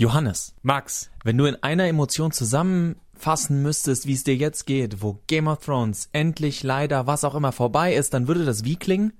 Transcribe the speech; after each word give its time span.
Johannes, 0.00 0.54
Max, 0.62 1.10
wenn 1.24 1.36
du 1.36 1.46
in 1.46 1.60
einer 1.60 1.88
Emotion 1.88 2.30
zusammenfassen 2.30 3.62
müsstest, 3.64 4.06
wie 4.06 4.12
es 4.12 4.22
dir 4.22 4.36
jetzt 4.36 4.64
geht, 4.64 5.02
wo 5.02 5.18
Game 5.26 5.48
of 5.48 5.58
Thrones 5.58 6.08
endlich 6.12 6.62
leider 6.62 7.08
was 7.08 7.24
auch 7.24 7.34
immer 7.34 7.50
vorbei 7.50 7.96
ist, 7.96 8.14
dann 8.14 8.28
würde 8.28 8.44
das 8.44 8.62
wie 8.62 8.76
klingen? 8.76 9.12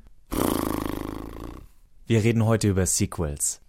Wir 2.07 2.23
reden 2.23 2.45
heute 2.45 2.69
über 2.69 2.87
Sequels. 2.87 3.61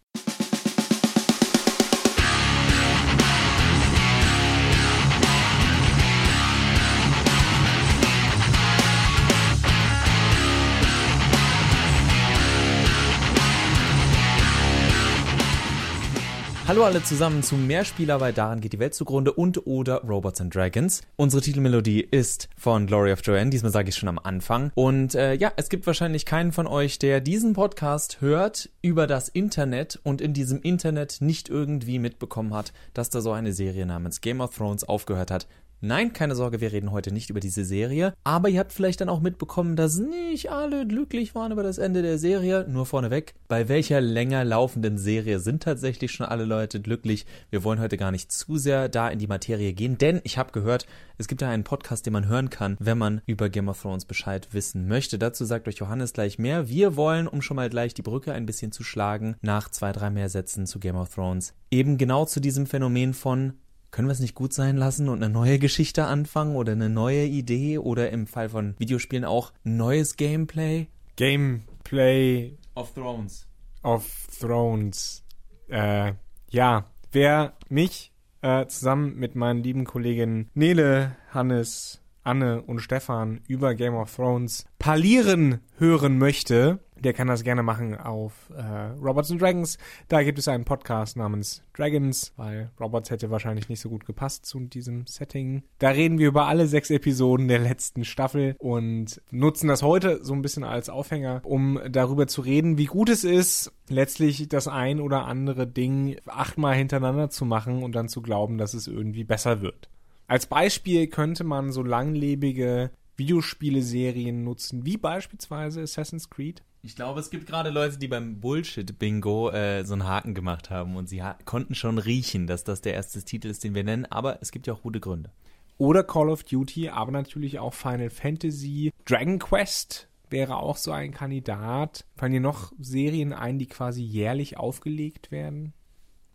Hallo 16.69 16.83
alle 16.83 17.01
zusammen 17.01 17.41
zu 17.41 17.55
Mehrspieler, 17.55 18.21
weil 18.21 18.31
daran 18.31 18.61
geht 18.61 18.73
die 18.73 18.77
Welt 18.77 18.93
zugrunde 18.93 19.33
und 19.33 19.65
oder 19.65 20.03
Robots 20.03 20.39
and 20.39 20.53
Dragons. 20.53 21.01
Unsere 21.15 21.41
Titelmelodie 21.41 22.01
ist 22.01 22.47
von 22.55 22.85
Glory 22.85 23.11
of 23.11 23.21
Joanne, 23.23 23.49
diesmal 23.49 23.71
sage 23.71 23.89
ich 23.89 23.95
schon 23.95 24.07
am 24.07 24.19
Anfang. 24.19 24.71
Und 24.75 25.15
äh, 25.15 25.33
ja, 25.33 25.51
es 25.55 25.69
gibt 25.69 25.87
wahrscheinlich 25.87 26.27
keinen 26.27 26.51
von 26.51 26.67
euch, 26.67 26.99
der 26.99 27.21
diesen 27.21 27.53
Podcast 27.53 28.21
hört 28.21 28.69
über 28.83 29.07
das 29.07 29.29
Internet 29.29 29.99
und 30.03 30.21
in 30.21 30.33
diesem 30.33 30.61
Internet 30.61 31.21
nicht 31.21 31.49
irgendwie 31.49 31.97
mitbekommen 31.97 32.53
hat, 32.53 32.71
dass 32.93 33.09
da 33.09 33.21
so 33.21 33.31
eine 33.31 33.51
Serie 33.51 33.87
namens 33.87 34.21
Game 34.21 34.39
of 34.39 34.55
Thrones 34.55 34.83
aufgehört 34.83 35.31
hat. 35.31 35.47
Nein, 35.81 36.11
keine 36.11 36.35
Sorge, 36.35 36.59
wir 36.59 36.73
reden 36.73 36.91
heute 36.91 37.13
nicht 37.13 37.29
über 37.29 37.39
diese 37.39 37.63
Serie. 37.63 38.13
Aber 38.25 38.49
ihr 38.49 38.59
habt 38.59 38.73
vielleicht 38.73 38.99
dann 38.99 39.07
auch 39.07 39.21
mitbekommen, 39.21 39.77
dass 39.77 39.97
nicht 39.97 40.51
alle 40.51 40.85
glücklich 40.85 41.35
waren 41.35 41.53
über 41.53 41.63
das 41.63 41.77
Ende 41.77 42.01
der 42.01 42.17
Serie. 42.17 42.65
Nur 42.67 42.85
vorneweg, 42.85 43.33
bei 43.47 43.69
welcher 43.69 44.01
länger 44.01 44.43
laufenden 44.43 44.97
Serie 44.97 45.39
sind 45.39 45.63
tatsächlich 45.63 46.11
schon 46.11 46.25
alle 46.25 46.43
Leute 46.43 46.81
glücklich? 46.81 47.25
Wir 47.49 47.63
wollen 47.63 47.79
heute 47.79 47.95
gar 47.95 48.11
nicht 48.11 48.29
zu 48.29 48.57
sehr 48.57 48.89
da 48.89 49.07
in 49.07 49.19
die 49.19 49.27
Materie 49.27 49.71
gehen, 49.71 49.97
denn 49.97 50.19
ich 50.25 50.37
habe 50.37 50.51
gehört, 50.51 50.85
es 51.17 51.29
gibt 51.29 51.41
da 51.41 51.49
einen 51.49 51.63
Podcast, 51.63 52.05
den 52.05 52.13
man 52.13 52.27
hören 52.27 52.49
kann, 52.49 52.75
wenn 52.81 52.97
man 52.97 53.21
über 53.25 53.47
Game 53.47 53.69
of 53.69 53.81
Thrones 53.81 54.03
Bescheid 54.03 54.49
wissen 54.51 54.85
möchte. 54.85 55.17
Dazu 55.17 55.45
sagt 55.45 55.69
euch 55.69 55.77
Johannes 55.77 56.11
gleich 56.11 56.39
mehr. 56.39 56.67
Wir 56.67 56.97
wollen, 56.97 57.25
um 57.25 57.41
schon 57.41 57.55
mal 57.55 57.69
gleich 57.69 57.93
die 57.93 58.01
Brücke 58.01 58.33
ein 58.33 58.45
bisschen 58.45 58.73
zu 58.73 58.83
schlagen, 58.83 59.37
nach 59.41 59.69
zwei, 59.69 59.93
drei 59.93 60.09
mehr 60.09 60.27
Sätzen 60.27 60.65
zu 60.65 60.79
Game 60.79 60.97
of 60.97 61.15
Thrones, 61.15 61.53
eben 61.71 61.97
genau 61.97 62.25
zu 62.25 62.41
diesem 62.41 62.65
Phänomen 62.65 63.13
von 63.13 63.53
können 63.91 64.07
wir 64.07 64.13
es 64.13 64.19
nicht 64.19 64.35
gut 64.35 64.53
sein 64.53 64.77
lassen 64.77 65.09
und 65.09 65.23
eine 65.23 65.33
neue 65.33 65.59
Geschichte 65.59 66.05
anfangen 66.05 66.55
oder 66.55 66.73
eine 66.73 66.89
neue 66.89 67.25
Idee 67.25 67.77
oder 67.77 68.11
im 68.11 68.27
Fall 68.27 68.49
von 68.49 68.75
Videospielen 68.77 69.25
auch 69.25 69.51
neues 69.63 70.15
Gameplay? 70.15 70.87
Gameplay 71.15 72.57
of 72.75 72.93
Thrones. 72.93 73.47
Of 73.83 74.27
Thrones. 74.39 75.23
Äh, 75.67 76.13
ja, 76.49 76.85
wer 77.11 77.53
mich 77.69 78.11
äh, 78.41 78.65
zusammen 78.67 79.15
mit 79.15 79.35
meinen 79.35 79.63
lieben 79.63 79.85
Kolleginnen 79.85 80.49
Nele, 80.53 81.15
Hannes, 81.31 82.01
Anne 82.23 82.61
und 82.61 82.79
Stefan 82.79 83.41
über 83.47 83.75
Game 83.75 83.95
of 83.95 84.15
Thrones 84.15 84.65
parlieren 84.77 85.61
hören 85.77 86.17
möchte, 86.17 86.79
der 87.03 87.13
kann 87.13 87.27
das 87.27 87.43
gerne 87.43 87.63
machen 87.63 87.97
auf 87.97 88.33
äh, 88.55 88.61
Robots 89.01 89.31
and 89.31 89.41
Dragons. 89.41 89.77
Da 90.07 90.23
gibt 90.23 90.39
es 90.39 90.47
einen 90.47 90.65
Podcast 90.65 91.17
namens 91.17 91.61
Dragons, 91.73 92.33
weil 92.37 92.71
Robots 92.79 93.09
hätte 93.09 93.31
wahrscheinlich 93.31 93.69
nicht 93.69 93.79
so 93.79 93.89
gut 93.89 94.05
gepasst 94.05 94.45
zu 94.45 94.59
diesem 94.59 95.05
Setting. 95.07 95.63
Da 95.79 95.89
reden 95.89 96.19
wir 96.19 96.27
über 96.27 96.47
alle 96.47 96.67
sechs 96.67 96.89
Episoden 96.89 97.47
der 97.47 97.59
letzten 97.59 98.05
Staffel 98.05 98.55
und 98.59 99.21
nutzen 99.31 99.67
das 99.67 99.81
heute 99.81 100.23
so 100.23 100.33
ein 100.33 100.41
bisschen 100.41 100.63
als 100.63 100.89
Aufhänger, 100.89 101.41
um 101.43 101.79
darüber 101.89 102.27
zu 102.27 102.41
reden, 102.41 102.77
wie 102.77 102.85
gut 102.85 103.09
es 103.09 103.23
ist, 103.23 103.71
letztlich 103.87 104.47
das 104.47 104.67
ein 104.67 104.99
oder 104.99 105.25
andere 105.25 105.67
Ding 105.67 106.17
achtmal 106.25 106.75
hintereinander 106.75 107.29
zu 107.29 107.45
machen 107.45 107.83
und 107.83 107.93
dann 107.93 108.09
zu 108.09 108.21
glauben, 108.21 108.57
dass 108.57 108.73
es 108.73 108.87
irgendwie 108.87 109.23
besser 109.23 109.61
wird. 109.61 109.89
Als 110.27 110.45
Beispiel 110.45 111.07
könnte 111.07 111.43
man 111.43 111.71
so 111.71 111.81
langlebige 111.81 112.91
Videospiele-Serien 113.17 114.43
nutzen, 114.43 114.85
wie 114.85 114.97
beispielsweise 114.97 115.81
Assassin's 115.81 116.29
Creed. 116.29 116.63
Ich 116.81 116.95
glaube, 116.95 117.19
es 117.19 117.29
gibt 117.29 117.45
gerade 117.45 117.71
Leute, 117.71 117.97
die 117.97 118.07
beim 118.07 118.39
Bullshit-Bingo 118.39 119.51
äh, 119.51 119.83
so 119.83 119.93
einen 119.93 120.07
Haken 120.07 120.33
gemacht 120.33 120.69
haben 120.69 120.95
und 120.95 121.09
sie 121.09 121.21
konnten 121.43 121.75
schon 121.75 121.97
riechen, 121.97 122.47
dass 122.47 122.63
das 122.63 122.79
der 122.81 122.93
erste 122.93 123.21
Titel 123.23 123.49
ist, 123.49 123.63
den 123.63 123.75
wir 123.75 123.83
nennen, 123.83 124.05
aber 124.05 124.41
es 124.41 124.51
gibt 124.51 124.65
ja 124.65 124.73
auch 124.73 124.81
gute 124.81 125.01
Gründe. 125.01 125.31
Oder 125.77 126.03
Call 126.03 126.29
of 126.29 126.43
Duty, 126.43 126.89
aber 126.89 127.11
natürlich 127.11 127.59
auch 127.59 127.73
Final 127.73 128.09
Fantasy. 128.09 128.91
Dragon 129.05 129.39
Quest 129.39 130.07
wäre 130.29 130.57
auch 130.57 130.77
so 130.77 130.91
ein 130.91 131.11
Kandidat. 131.11 132.05
Fallen 132.15 132.33
dir 132.33 132.41
noch 132.41 132.71
Serien 132.79 133.33
ein, 133.33 133.59
die 133.59 133.67
quasi 133.67 134.01
jährlich 134.03 134.57
aufgelegt 134.57 135.31
werden? 135.31 135.73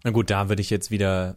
Na 0.02 0.10
gut, 0.10 0.30
da 0.30 0.48
würde 0.48 0.62
ich 0.62 0.70
jetzt 0.70 0.90
wieder 0.90 1.36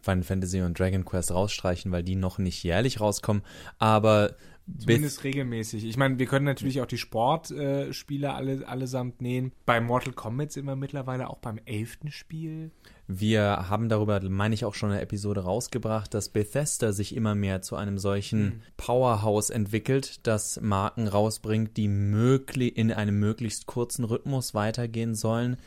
Final 0.00 0.22
Fantasy 0.22 0.62
und 0.62 0.78
Dragon 0.78 1.04
Quest 1.04 1.32
rausstreichen, 1.32 1.92
weil 1.92 2.02
die 2.02 2.16
noch 2.16 2.38
nicht 2.38 2.62
jährlich 2.62 3.00
rauskommen. 3.00 3.42
Aber 3.78 4.36
Zumindest 4.78 5.22
regelmäßig. 5.22 5.84
Ich 5.84 5.96
meine, 5.96 6.18
wir 6.18 6.26
können 6.26 6.44
natürlich 6.44 6.80
auch 6.80 6.86
die 6.86 6.98
Sportspiele 6.98 8.26
äh, 8.26 8.30
alle, 8.30 8.66
allesamt 8.66 9.22
nähen. 9.22 9.52
Bei 9.64 9.80
Mortal 9.80 10.12
Kombat 10.12 10.50
sind 10.50 10.66
wir 10.66 10.74
mittlerweile 10.74 11.30
auch 11.30 11.38
beim 11.38 11.60
elften 11.66 12.10
Spiel. 12.10 12.72
Wir 13.06 13.68
haben 13.68 13.88
darüber, 13.88 14.20
meine 14.28 14.54
ich, 14.54 14.64
auch 14.64 14.74
schon 14.74 14.90
eine 14.90 15.00
Episode 15.00 15.44
rausgebracht, 15.44 16.12
dass 16.12 16.30
Bethesda 16.30 16.92
sich 16.92 17.14
immer 17.14 17.36
mehr 17.36 17.62
zu 17.62 17.76
einem 17.76 17.98
solchen 17.98 18.44
mhm. 18.44 18.62
Powerhouse 18.76 19.50
entwickelt, 19.50 20.26
das 20.26 20.60
Marken 20.60 21.06
rausbringt, 21.06 21.76
die 21.76 21.86
möglich 21.86 22.76
in 22.76 22.90
einem 22.90 23.20
möglichst 23.20 23.66
kurzen 23.66 24.04
Rhythmus 24.04 24.54
weitergehen 24.54 25.14
sollen. 25.14 25.58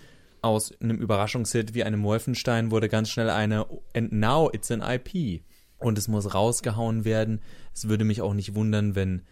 Aus 0.42 0.74
einem 0.82 0.98
Überraschungshit 0.98 1.74
wie 1.74 1.86
einem 1.86 2.04
Wolfenstein 2.04 2.72
wurde 2.72 2.90
ganz 2.90 3.10
schnell 3.10 3.30
eine 3.30 3.66
And 3.94 4.12
now 4.12 4.50
it's 4.52 4.72
an 4.72 4.82
IP 4.82 5.42
und 5.80 5.98
es 5.98 6.08
muss 6.08 6.34
rausgehauen 6.34 7.06
werden. 7.06 7.42
Es 7.74 7.88
würde 7.88 8.04
mich 8.04 8.22
auch 8.22 8.34
nicht 8.34 8.56
wundern, 8.56 8.96
wenn 8.96 9.24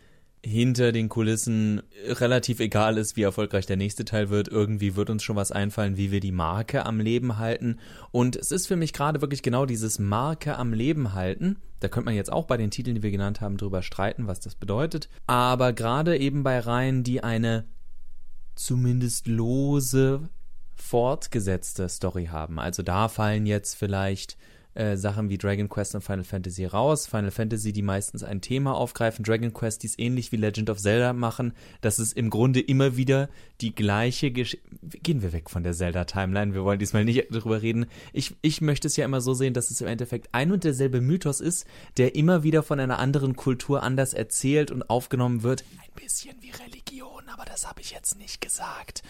hinter 0.44 0.91
den 0.91 1.09
Kulissen 1.09 1.81
relativ 2.06 2.59
egal 2.59 2.97
ist, 2.97 3.18
wie 3.18 3.24
erfolgreich 3.24 3.66
der 3.66 3.75
nächste 3.75 4.06
Teil 4.06 4.30
wird. 4.30 4.47
Irgendwie 4.47 4.96
wird 4.96 5.09
uns 5.09 5.24
schon 5.24 5.36
was 5.36 5.52
einfallen, 5.52 5.97
wie 5.97 6.12
wir 6.12 6.19
die 6.19 6.31
Marke 6.31 6.86
am 6.86 7.00
Leben 7.00 7.38
halten. 7.38 7.80
Und 8.12 8.36
es 8.36 8.52
ist 8.52 8.68
für 8.68 8.75
mich 8.75 8.94
gerade 8.94 9.22
wirklich 9.22 9.41
genau 9.41 9.66
dieses 9.66 10.00
Marke 10.00 10.57
am 10.57 10.74
Leben 10.74 11.13
halten. 11.13 11.57
Da 11.80 11.88
könnte 11.88 12.06
man 12.06 12.16
jetzt 12.16 12.31
auch 12.31 12.46
bei 12.46 12.57
den 12.57 12.72
Titeln, 12.72 12.96
die 12.96 13.03
wir 13.03 13.12
genannt 13.12 13.41
haben, 13.41 13.57
drüber 13.57 13.81
streiten, 13.81 14.28
was 14.28 14.40
das 14.40 14.56
bedeutet. 14.56 15.09
Aber 15.25 15.74
gerade 15.74 16.18
eben 16.18 16.44
bei 16.44 16.59
Reihen, 16.59 17.03
die 17.03 17.24
eine 17.24 17.66
zumindest 18.56 19.28
lose 19.28 20.30
fortgesetzte 20.75 21.90
Story 21.90 22.28
haben. 22.28 22.59
Also 22.59 22.84
da 22.84 23.09
fallen 23.09 23.46
jetzt 23.47 23.75
vielleicht 23.75 24.38
äh, 24.78 24.96
Sachen 24.96 25.30
wie 25.30 25.38
Dragon 25.38 25.70
Quest 25.70 25.96
und 25.96 26.02
Final 26.02 26.24
Fantasy 26.24 26.66
raus. 26.66 27.08
Final 27.08 27.32
Fantasy, 27.32 27.74
die 27.74 27.82
meistens 27.82 28.24
ein 28.24 28.42
Thema 28.42 28.76
aufgreifen. 28.76 29.26
Dragon 29.26 29.52
Quest, 29.52 29.82
die 29.82 29.88
es 29.88 29.98
ähnlich 29.98 30.32
wie 30.32 30.36
Legend 30.36 30.70
of 30.70 30.78
Zelda 30.78 31.14
machen. 31.14 31.54
Das 31.82 31.98
ist 31.98 32.16
im 32.16 32.30
Grunde 32.30 32.60
immer 32.60 32.96
wieder 32.96 33.30
die 33.60 33.74
gleiche 33.74 34.32
Geschichte. 34.32 34.68
Gehen 35.02 35.24
wir 35.24 35.34
weg 35.34 35.50
von 35.50 35.64
der 35.64 35.74
Zelda-Timeline. 35.74 36.54
Wir 36.54 36.64
wollen 36.64 36.78
diesmal 36.78 37.06
nicht 37.06 37.26
darüber 37.32 37.62
reden. 37.62 37.88
Ich, 38.14 38.36
ich 38.42 38.62
möchte 38.62 38.88
es 38.88 38.96
ja 38.96 39.06
immer 39.06 39.20
so 39.22 39.34
sehen, 39.34 39.56
dass 39.56 39.72
es 39.72 39.82
im 39.82 39.88
Endeffekt 39.88 40.30
ein 40.32 40.52
und 40.52 40.64
derselbe 40.64 41.02
Mythos 41.02 41.42
ist, 41.42 41.66
der 41.98 42.16
immer 42.16 42.44
wieder 42.44 42.62
von 42.62 42.80
einer 42.80 43.00
anderen 43.00 43.36
Kultur 43.36 43.82
anders 43.82 44.14
erzählt 44.14 44.70
und 44.70 44.90
aufgenommen 44.90 45.42
wird. 45.42 45.64
Ein 45.84 46.04
bisschen 46.04 46.36
wie 46.42 46.52
Religion, 46.52 47.24
aber 47.34 47.46
das 47.46 47.68
habe 47.68 47.82
ich 47.82 47.92
jetzt 47.92 48.18
nicht 48.20 48.42
gesagt. 48.42 49.02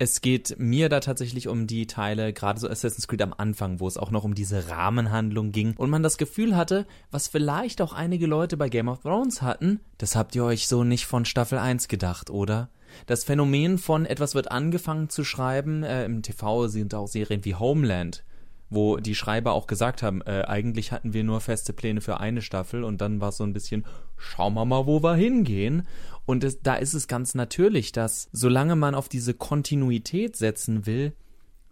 Es 0.00 0.20
geht 0.20 0.60
mir 0.60 0.88
da 0.88 1.00
tatsächlich 1.00 1.48
um 1.48 1.66
die 1.66 1.88
Teile, 1.88 2.32
gerade 2.32 2.60
so 2.60 2.68
Assassin's 2.68 3.08
Creed 3.08 3.20
am 3.20 3.34
Anfang, 3.36 3.80
wo 3.80 3.88
es 3.88 3.96
auch 3.96 4.12
noch 4.12 4.22
um 4.22 4.36
diese 4.36 4.68
Rahmenhandlung 4.68 5.50
ging 5.50 5.74
und 5.76 5.90
man 5.90 6.04
das 6.04 6.18
Gefühl 6.18 6.54
hatte, 6.54 6.86
was 7.10 7.26
vielleicht 7.26 7.82
auch 7.82 7.92
einige 7.92 8.28
Leute 8.28 8.56
bei 8.56 8.68
Game 8.68 8.86
of 8.86 9.00
Thrones 9.00 9.42
hatten, 9.42 9.80
das 9.98 10.14
habt 10.14 10.36
ihr 10.36 10.44
euch 10.44 10.68
so 10.68 10.84
nicht 10.84 11.06
von 11.06 11.24
Staffel 11.24 11.58
1 11.58 11.88
gedacht, 11.88 12.30
oder? 12.30 12.68
Das 13.06 13.24
Phänomen 13.24 13.76
von 13.76 14.06
etwas 14.06 14.36
wird 14.36 14.52
angefangen 14.52 15.08
zu 15.08 15.24
schreiben, 15.24 15.82
äh, 15.82 16.04
im 16.04 16.22
TV 16.22 16.68
sind 16.68 16.94
auch 16.94 17.08
Serien 17.08 17.44
wie 17.44 17.56
Homeland, 17.56 18.22
wo 18.70 18.98
die 18.98 19.16
Schreiber 19.16 19.52
auch 19.52 19.66
gesagt 19.66 20.04
haben, 20.04 20.22
äh, 20.22 20.44
eigentlich 20.46 20.92
hatten 20.92 21.12
wir 21.12 21.24
nur 21.24 21.40
feste 21.40 21.72
Pläne 21.72 22.02
für 22.02 22.20
eine 22.20 22.42
Staffel 22.42 22.84
und 22.84 23.00
dann 23.00 23.20
war 23.20 23.30
es 23.30 23.38
so 23.38 23.44
ein 23.44 23.52
bisschen, 23.52 23.84
schauen 24.16 24.54
wir 24.54 24.64
mal, 24.64 24.86
wo 24.86 25.02
wir 25.02 25.16
hingehen. 25.16 25.88
Und 26.28 26.44
es, 26.44 26.60
da 26.60 26.74
ist 26.74 26.92
es 26.92 27.08
ganz 27.08 27.34
natürlich, 27.34 27.90
dass 27.90 28.28
solange 28.32 28.76
man 28.76 28.94
auf 28.94 29.08
diese 29.08 29.32
Kontinuität 29.32 30.36
setzen 30.36 30.84
will, 30.84 31.14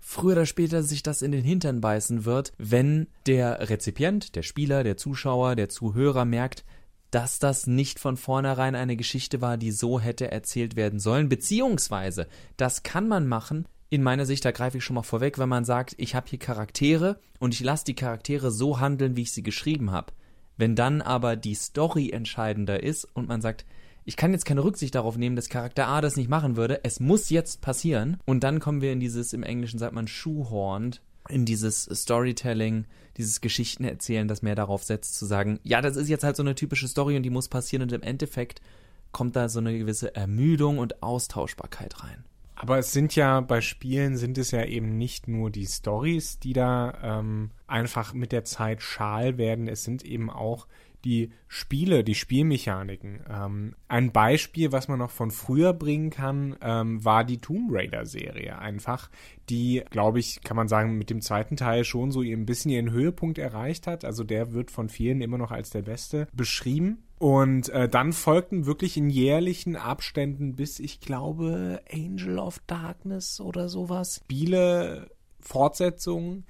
früher 0.00 0.32
oder 0.32 0.47
später 0.47 0.82
sich 0.82 1.03
das 1.03 1.20
in 1.20 1.31
den 1.31 1.44
Hintern 1.44 1.82
beißen 1.82 2.25
wird, 2.25 2.55
wenn 2.56 3.06
der 3.26 3.69
Rezipient, 3.69 4.35
der 4.35 4.43
Spieler, 4.43 4.82
der 4.82 4.97
Zuschauer, 4.97 5.56
der 5.56 5.69
Zuhörer 5.69 6.25
merkt, 6.25 6.64
dass 7.11 7.38
das 7.38 7.67
nicht 7.67 8.00
von 8.00 8.17
vornherein 8.17 8.75
eine 8.75 8.97
Geschichte 8.97 9.43
war, 9.43 9.58
die 9.58 9.73
so 9.73 10.00
hätte 10.00 10.31
erzählt 10.32 10.75
werden 10.75 11.00
sollen, 11.00 11.29
beziehungsweise 11.29 12.26
das 12.56 12.82
kann 12.82 13.08
man 13.08 13.26
machen, 13.26 13.69
in 13.91 14.03
meiner 14.03 14.25
Sicht, 14.25 14.43
da 14.47 14.53
greife 14.53 14.79
ich 14.79 14.85
schon 14.85 14.94
mal 14.94 15.03
vorweg, 15.03 15.38
wenn 15.38 15.50
man 15.50 15.67
sagt, 15.67 15.94
ich 15.99 16.14
habe 16.14 16.31
hier 16.31 16.38
Charaktere 16.38 17.20
und 17.41 17.53
ich 17.53 17.61
lasse 17.61 17.85
die 17.85 17.94
Charaktere 17.94 18.50
so 18.50 18.81
handeln, 18.81 19.17
wie 19.17 19.23
ich 19.23 19.32
sie 19.32 19.43
geschrieben 19.43 19.91
habe. 19.91 20.14
Wenn 20.56 20.75
dann 20.75 21.03
aber 21.03 21.37
die 21.37 21.55
Story 21.55 22.08
entscheidender 22.08 22.82
ist 22.82 23.05
und 23.05 23.29
man 23.29 23.43
sagt, 23.43 23.67
ich 24.06 24.17
kann 24.17 24.32
jetzt 24.32 24.47
keine 24.47 24.62
Rücksicht 24.62 24.94
darauf 24.94 25.19
nehmen, 25.19 25.35
dass 25.35 25.49
Charakter 25.49 25.88
A 25.88 26.00
das 26.00 26.17
nicht 26.17 26.31
machen 26.31 26.56
würde. 26.56 26.81
Es 26.85 27.00
muss 27.00 27.29
jetzt 27.29 27.61
passieren. 27.61 28.19
Und 28.25 28.44
dann 28.44 28.61
kommen 28.61 28.81
wir 28.81 28.93
in 28.93 29.00
dieses, 29.00 29.32
im 29.32 29.43
Englischen 29.43 29.81
sagt 29.81 29.94
man 29.94 30.06
shoehorned, 30.06 31.03
in 31.29 31.44
dieses 31.44 31.82
Storytelling, 31.82 32.87
dieses 33.17 33.41
Geschichtenerzählen, 33.41 34.29
das 34.29 34.43
mehr 34.43 34.55
darauf 34.55 34.85
setzt, 34.85 35.17
zu 35.17 35.26
sagen, 35.26 35.58
ja, 35.64 35.82
das 35.82 35.97
ist 35.97 36.08
jetzt 36.08 36.23
halt 36.23 36.37
so 36.37 36.44
eine 36.44 36.55
typische 36.55 36.87
Story 36.87 37.17
und 37.17 37.25
die 37.25 37.31
muss 37.31 37.49
passieren 37.49 37.82
und 37.82 37.93
im 37.93 38.03
Endeffekt 38.03 38.62
kommt 39.11 39.35
da 39.35 39.49
so 39.49 39.58
eine 39.58 39.76
gewisse 39.76 40.14
Ermüdung 40.14 40.79
und 40.79 41.03
Austauschbarkeit 41.03 42.05
rein. 42.05 42.25
Aber 42.55 42.79
es 42.79 42.93
sind 42.93 43.14
ja 43.17 43.41
bei 43.41 43.61
Spielen 43.61 44.17
sind 44.17 44.38
es 44.38 44.50
ja 44.50 44.64
eben 44.64 44.97
nicht 44.97 45.29
nur 45.29 45.50
die 45.50 45.67
Stories, 45.67 46.38
die 46.38 46.55
da 46.55 46.94
ähm, 47.03 47.50
einfach 47.67 48.14
mit 48.14 48.32
der 48.32 48.44
Zeit 48.44 48.82
schal 48.82 49.37
werden. 49.37 49.69
Es 49.69 49.85
sind 49.85 50.05
eben 50.05 50.31
auch 50.31 50.67
die 51.06 51.31
Spiele, 51.47 52.03
die 52.03 52.17
Spielmechaniken. 52.17 53.20
Ähm, 53.31 53.76
ein 53.87 54.11
Beispiel, 54.11 54.73
was 54.73 54.88
man 54.88 54.99
noch 54.99 55.12
von 55.12 55.31
früher 55.31 55.73
bringen 55.73 56.11
kann, 56.11 56.56
ähm, 56.61 57.05
war 57.05 57.23
die 57.23 57.38
Tomb 57.38 57.70
Raider-Serie 57.73 58.58
einfach, 58.58 59.08
die, 59.49 59.85
glaube 59.88 60.19
ich, 60.19 60.41
kann 60.43 60.56
man 60.56 60.67
sagen, 60.67 60.99
mit 60.99 61.08
dem 61.08 61.23
zweiten 61.23 61.56
Teil 61.56 61.85
schon 61.85 62.11
so 62.11 62.23
ein 62.23 62.44
bisschen 62.44 62.73
ihren 62.73 62.91
Höhepunkt 62.91 63.38
erreicht 63.38 63.87
hat. 63.87 64.05
Also 64.05 64.25
der 64.25 64.53
wird 64.53 64.73
von 64.73 64.88
vielen 64.88 65.20
immer 65.20 65.38
noch 65.38 65.53
als 65.53 65.70
der 65.70 65.82
beste 65.82 66.26
beschrieben. 66.32 67.05
Und 67.19 67.69
äh, 67.69 67.88
dann 67.88 68.12
folgten 68.12 68.67
wirklich 68.67 68.97
in 68.97 69.08
jährlichen 69.08 69.76
Abständen 69.76 70.56
bis, 70.56 70.81
ich 70.81 71.00
glaube, 71.00 71.82
Angel 71.91 72.41
of 72.41 72.61
Darkness 72.67 73.41
oder 73.41 73.69
sowas. 73.69 74.17
Spiele, 74.25 75.08
Fortsetzungen, 75.38 76.44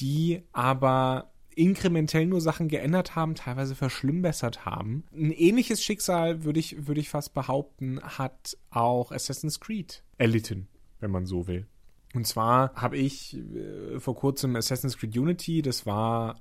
die 0.00 0.42
aber 0.52 1.30
inkrementell 1.58 2.26
nur 2.26 2.40
Sachen 2.40 2.68
geändert 2.68 3.16
haben, 3.16 3.34
teilweise 3.34 3.74
verschlimmbessert 3.74 4.64
haben. 4.64 5.04
Ein 5.12 5.32
ähnliches 5.32 5.82
Schicksal, 5.82 6.44
würde 6.44 6.60
ich, 6.60 6.86
würde 6.86 7.00
ich 7.00 7.10
fast 7.10 7.34
behaupten, 7.34 8.00
hat 8.02 8.56
auch 8.70 9.12
Assassin's 9.12 9.60
Creed 9.60 10.02
erlitten, 10.16 10.68
wenn 11.00 11.10
man 11.10 11.26
so 11.26 11.46
will. 11.46 11.66
Und 12.14 12.26
zwar 12.26 12.72
habe 12.74 12.96
ich 12.96 13.36
äh, 13.36 14.00
vor 14.00 14.14
kurzem 14.14 14.56
Assassin's 14.56 14.96
Creed 14.96 15.16
Unity, 15.16 15.60
das 15.60 15.84
war 15.84 16.40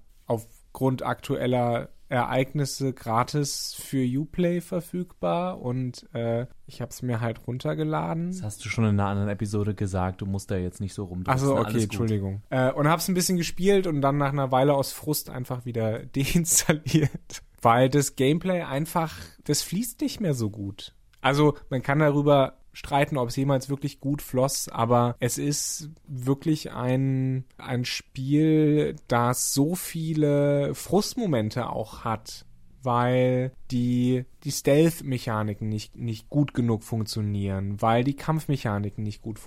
aufgrund 0.77 1.01
aktueller 1.01 1.89
Ereignisse 2.07 2.93
gratis 2.93 3.75
für 3.79 4.05
Uplay 4.05 4.61
verfügbar 4.61 5.59
und 5.59 6.07
äh, 6.13 6.45
ich 6.67 6.81
habe 6.81 6.91
es 6.91 7.01
mir 7.01 7.19
halt 7.19 7.47
runtergeladen. 7.47 8.27
Das 8.27 8.43
hast 8.43 8.63
du 8.63 8.69
schon 8.69 8.83
in 8.83 8.91
einer 8.91 9.09
anderen 9.09 9.29
Episode 9.29 9.73
gesagt, 9.73 10.21
du 10.21 10.27
musst 10.27 10.51
da 10.51 10.55
jetzt 10.55 10.79
nicht 10.79 10.93
so 10.93 11.05
rumdrücken. 11.05 11.33
Achso, 11.33 11.57
okay, 11.57 11.81
Entschuldigung. 11.81 12.43
Äh, 12.51 12.71
und 12.71 12.87
habe 12.87 12.99
es 12.99 13.07
ein 13.07 13.15
bisschen 13.15 13.37
gespielt 13.37 13.87
und 13.87 14.01
dann 14.01 14.19
nach 14.19 14.31
einer 14.31 14.51
Weile 14.51 14.75
aus 14.75 14.91
Frust 14.91 15.31
einfach 15.31 15.65
wieder 15.65 16.05
deinstalliert, 16.15 17.41
weil 17.59 17.89
das 17.89 18.15
Gameplay 18.15 18.61
einfach, 18.61 19.15
das 19.45 19.63
fließt 19.63 19.99
nicht 20.01 20.21
mehr 20.21 20.35
so 20.35 20.51
gut. 20.51 20.93
Also 21.21 21.55
man 21.71 21.81
kann 21.81 21.97
darüber 21.97 22.59
streiten, 22.77 23.17
ob 23.17 23.29
es 23.29 23.35
jemals 23.35 23.69
wirklich 23.69 23.99
gut 23.99 24.21
floss, 24.21 24.69
aber 24.69 25.15
es 25.19 25.39
ist 25.39 25.89
wirklich 26.07 26.71
ein, 26.71 27.43
ein 27.57 27.85
Spiel, 27.85 28.95
das 29.07 29.51
so 29.51 29.73
viele 29.73 30.75
Frustmomente 30.75 31.71
auch 31.71 32.03
hat, 32.03 32.45
weil 32.83 33.51
die, 33.71 34.25
die 34.43 34.51
Stealth-Mechaniken 34.51 35.67
nicht, 35.67 35.95
nicht 35.97 36.29
gut 36.29 36.53
genug 36.53 36.83
funktionieren, 36.83 37.81
weil 37.81 38.03
die 38.03 38.15
Kampfmechaniken 38.15 39.03
nicht 39.03 39.23
gut, 39.23 39.39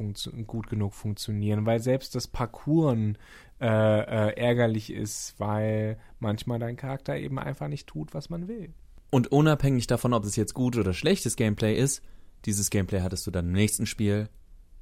gut 0.49 0.69
genug 0.69 0.95
funktionieren, 0.95 1.67
weil 1.67 1.79
selbst 1.79 2.17
das 2.17 2.27
Parkouren 2.27 3.17
äh, 3.61 3.67
äh, 3.67 4.37
ärgerlich 4.37 4.93
ist, 4.93 5.37
weil 5.39 5.99
manchmal 6.19 6.59
dein 6.59 6.77
Charakter 6.77 7.17
eben 7.17 7.39
einfach 7.39 7.69
nicht 7.69 7.87
tut, 7.87 8.13
was 8.13 8.29
man 8.29 8.49
will. 8.49 8.75
Und 9.13 9.31
unabhängig 9.31 9.87
davon, 9.87 10.15
ob 10.15 10.25
es 10.25 10.35
jetzt 10.35 10.55
gut 10.55 10.77
oder 10.77 10.93
schlechtes 10.93 11.37
Gameplay 11.37 11.77
ist, 11.77 12.03
dieses 12.47 12.71
Gameplay 12.71 13.01
hattest 13.01 13.27
du 13.27 13.31
dann 13.31 13.47
im 13.47 13.53
nächsten 13.53 13.87
Spiel 13.87 14.29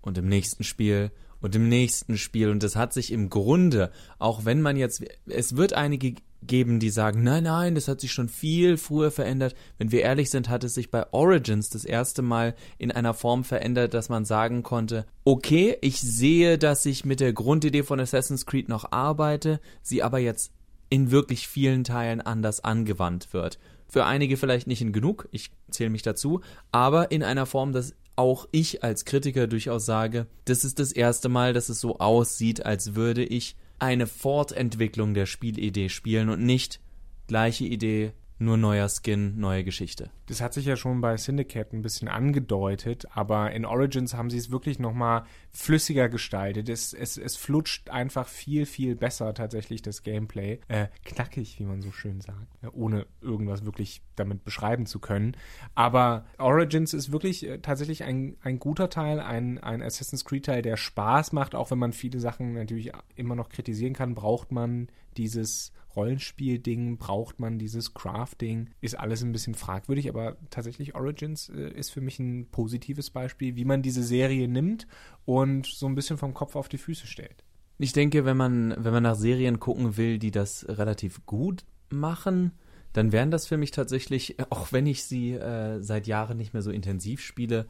und 0.01 0.19
im 0.19 0.29
nächsten 0.29 0.65
Spiel 0.65 1.11
und 1.41 1.55
im 1.55 1.69
nächsten 1.69 2.17
Spiel. 2.19 2.51
Und 2.51 2.63
das 2.63 2.77
hat 2.77 2.93
sich 2.93 3.13
im 3.13 3.31
Grunde, 3.31 3.91
auch 4.19 4.45
wenn 4.45 4.61
man 4.61 4.77
jetzt, 4.77 5.05
es 5.27 5.57
wird 5.57 5.73
einige 5.73 6.15
geben, 6.43 6.79
die 6.79 6.91
sagen, 6.91 7.23
nein, 7.23 7.45
nein, 7.45 7.75
das 7.75 7.89
hat 7.89 8.01
sich 8.01 8.13
schon 8.13 8.29
viel 8.29 8.77
früher 8.77 9.11
verändert. 9.11 9.55
Wenn 9.77 9.91
wir 9.91 10.03
ehrlich 10.03 10.31
sind, 10.31 10.49
hat 10.49 10.63
es 10.65 10.75
sich 10.75 10.91
bei 10.91 11.13
Origins 11.13 11.69
das 11.69 11.85
erste 11.85 12.23
Mal 12.23 12.55
in 12.79 12.93
einer 12.93 13.15
Form 13.15 13.45
verändert, 13.45 13.93
dass 13.95 14.09
man 14.09 14.25
sagen 14.25 14.63
konnte, 14.63 15.05
okay, 15.25 15.77
ich 15.81 16.01
sehe, 16.01 16.57
dass 16.57 16.87
ich 16.87 17.05
mit 17.05 17.21
der 17.21 17.33
Grundidee 17.33 17.83
von 17.83 17.99
Assassin's 17.99 18.47
Creed 18.47 18.69
noch 18.69 18.93
arbeite, 18.93 19.61
sie 19.83 20.03
aber 20.03 20.19
jetzt 20.19 20.53
in 20.91 21.11
wirklich 21.11 21.49
vielen 21.49 21.85
Teilen 21.85 22.21
anders 22.21 22.63
angewandt 22.63 23.33
wird. 23.33 23.59
Für 23.89 24.05
einige 24.05 24.37
vielleicht 24.37 24.67
nicht 24.67 24.83
in 24.83 24.93
genug, 24.93 25.29
ich 25.33 25.51
zähle 25.71 25.91
mich 25.91 26.03
dazu, 26.03 26.41
aber 26.73 27.11
in 27.11 27.23
einer 27.23 27.47
Form, 27.47 27.73
dass 27.73 27.95
auch 28.17 28.49
ich 28.51 28.83
als 28.83 29.05
Kritiker 29.05 29.47
durchaus 29.47 29.87
sage, 29.87 30.27
das 30.45 30.65
ist 30.65 30.79
das 30.79 30.93
erste 30.93 31.29
Mal, 31.29 31.53
dass 31.53 31.69
es 31.69 31.81
so 31.81 31.99
aussieht, 31.99 32.67
als 32.67 32.95
würde 32.95 33.25
ich 33.25 33.57
eine 33.79 34.07
Fortentwicklung 34.07 35.15
der 35.15 35.27
Spielidee 35.27 35.89
spielen 35.89 36.29
und 36.29 36.43
nicht 36.43 36.81
gleiche 37.29 37.65
Idee, 37.65 38.13
nur 38.39 38.57
neuer 38.57 38.89
Skin, 38.89 39.39
neue 39.39 39.65
Geschichte. 39.65 40.11
Das 40.27 40.41
hat 40.41 40.55
sich 40.55 40.67
ja 40.67 40.77
schon 40.77 41.01
bei 41.01 41.17
Syndicate 41.17 41.73
ein 41.73 41.83
bisschen 41.83 42.09
angedeutet, 42.09 43.07
aber 43.11 43.53
in 43.53 43.65
Origins 43.65 44.15
haben 44.15 44.31
sie 44.31 44.39
es 44.39 44.51
wirklich 44.51 44.79
nochmal 44.79 45.25
flüssiger 45.51 46.09
gestaltet. 46.09 46.69
Es, 46.69 46.93
es, 46.93 47.17
es 47.17 47.37
flutscht 47.37 47.91
einfach 47.91 48.29
viel, 48.29 48.67
viel 48.67 48.95
besser 48.95 49.35
tatsächlich 49.35 49.83
das 49.83 50.03
Gameplay. 50.03 50.61
Äh, 50.69 50.89
knackig, 51.05 51.59
wie 51.59 51.65
man 51.65 51.81
so 51.81 51.91
schön 51.91 52.21
sagt, 52.21 52.47
ja, 52.63 52.71
ohne 52.73 53.07
irgendwas 53.21 53.65
wirklich 53.65 54.03
damit 54.17 54.45
beschreiben 54.45 54.87
zu 54.87 55.01
können. 55.01 55.37
Aber 55.75 56.27
Origins 56.39 56.95
ist 56.95 57.11
wirklich 57.11 57.47
äh, 57.47 57.59
tatsächlich 57.59 58.05
ein, 58.05 58.37
ein 58.43 58.59
guter 58.59 58.91
Teil, 58.91 59.21
ein, 59.21 59.59
ein 59.59 59.83
Assassin's 59.83 60.25
Creed-Teil, 60.25 60.63
der 60.63 60.77
Spaß 60.77 61.33
macht, 61.33 61.55
auch 61.55 61.71
wenn 61.71 61.79
man 61.79 61.93
viele 61.93 62.21
Sachen 62.21 62.55
natürlich 62.55 62.93
immer 63.17 63.35
noch 63.35 63.49
kritisieren 63.49 63.95
kann, 63.95 64.15
braucht 64.15 64.53
man 64.53 64.89
dieses 65.19 65.73
Rollenspiel-Ding, 65.97 66.97
braucht 66.97 67.41
man 67.41 67.59
dieses 67.59 67.93
Crafting, 67.93 68.71
ist 68.81 68.99
alles 68.99 69.23
ein 69.23 69.33
bisschen 69.33 69.55
fragwürdig, 69.55 70.09
aber 70.09 70.37
tatsächlich 70.51 70.95
Origins 70.95 71.49
äh, 71.49 71.71
ist 71.71 71.91
für 71.91 72.01
mich 72.01 72.19
ein 72.19 72.47
positives 72.51 73.11
Beispiel, 73.11 73.57
wie 73.57 73.65
man 73.65 73.83
diese 73.83 74.03
Serie 74.03 74.49
nimmt 74.49 74.87
und 75.25 75.67
so 75.67 75.87
ein 75.87 75.95
bisschen 75.95 76.17
vom 76.17 76.35
Kopf 76.35 76.55
auf 76.57 76.69
die 76.69 76.79
Füße 76.79 77.07
stellt. 77.07 77.45
Ich 77.79 77.93
denke, 77.93 78.25
wenn 78.25 78.37
man, 78.37 78.75
wenn 78.79 78.93
man 78.93 79.03
nach 79.03 79.17
Serien 79.17 79.61
gucken 79.61 79.97
will, 79.97 80.19
die 80.19 80.31
das 80.31 80.67
relativ 80.69 81.25
gut 81.27 81.65
machen, 81.91 82.53
dann 82.93 83.13
wären 83.13 83.31
das 83.31 83.47
für 83.47 83.57
mich 83.57 83.71
tatsächlich, 83.71 84.37
auch 84.51 84.73
wenn 84.73 84.87
ich 84.87 85.05
sie 85.05 85.33
äh, 85.35 85.81
seit 85.81 86.07
Jahren 86.07 86.39
nicht 86.39 86.53
mehr 86.53 86.63
so 86.63 86.71
intensiv 86.71 87.21
spiele, 87.21 87.67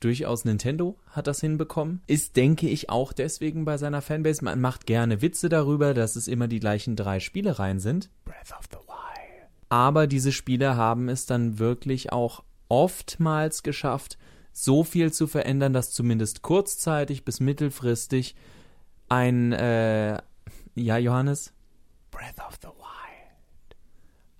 durchaus 0.00 0.44
Nintendo 0.44 0.96
hat 1.08 1.26
das 1.26 1.40
hinbekommen. 1.40 2.02
Ist, 2.06 2.36
denke 2.36 2.68
ich, 2.68 2.90
auch 2.90 3.12
deswegen 3.12 3.64
bei 3.64 3.78
seiner 3.78 4.02
Fanbase. 4.02 4.44
Man 4.44 4.60
macht 4.60 4.86
gerne 4.86 5.22
Witze 5.22 5.48
darüber, 5.48 5.94
dass 5.94 6.16
es 6.16 6.28
immer 6.28 6.48
die 6.48 6.60
gleichen 6.60 6.96
drei 6.96 7.20
Spielereien 7.20 7.80
sind. 7.80 8.10
Breath 8.24 8.52
of 8.58 8.66
the 8.70 8.76
Wild. 8.76 9.48
Aber 9.68 10.06
diese 10.06 10.32
Spiele 10.32 10.76
haben 10.76 11.08
es 11.08 11.26
dann 11.26 11.58
wirklich 11.58 12.12
auch 12.12 12.42
oftmals 12.68 13.62
geschafft, 13.62 14.18
so 14.52 14.84
viel 14.84 15.12
zu 15.12 15.26
verändern, 15.26 15.72
dass 15.72 15.92
zumindest 15.92 16.42
kurzzeitig 16.42 17.24
bis 17.24 17.40
mittelfristig 17.40 18.34
ein, 19.08 19.52
äh, 19.52 20.18
ja, 20.74 20.98
Johannes? 20.98 21.52
Breath 22.10 22.38
of 22.46 22.58
the 22.60 22.68
Wild. 22.68 23.76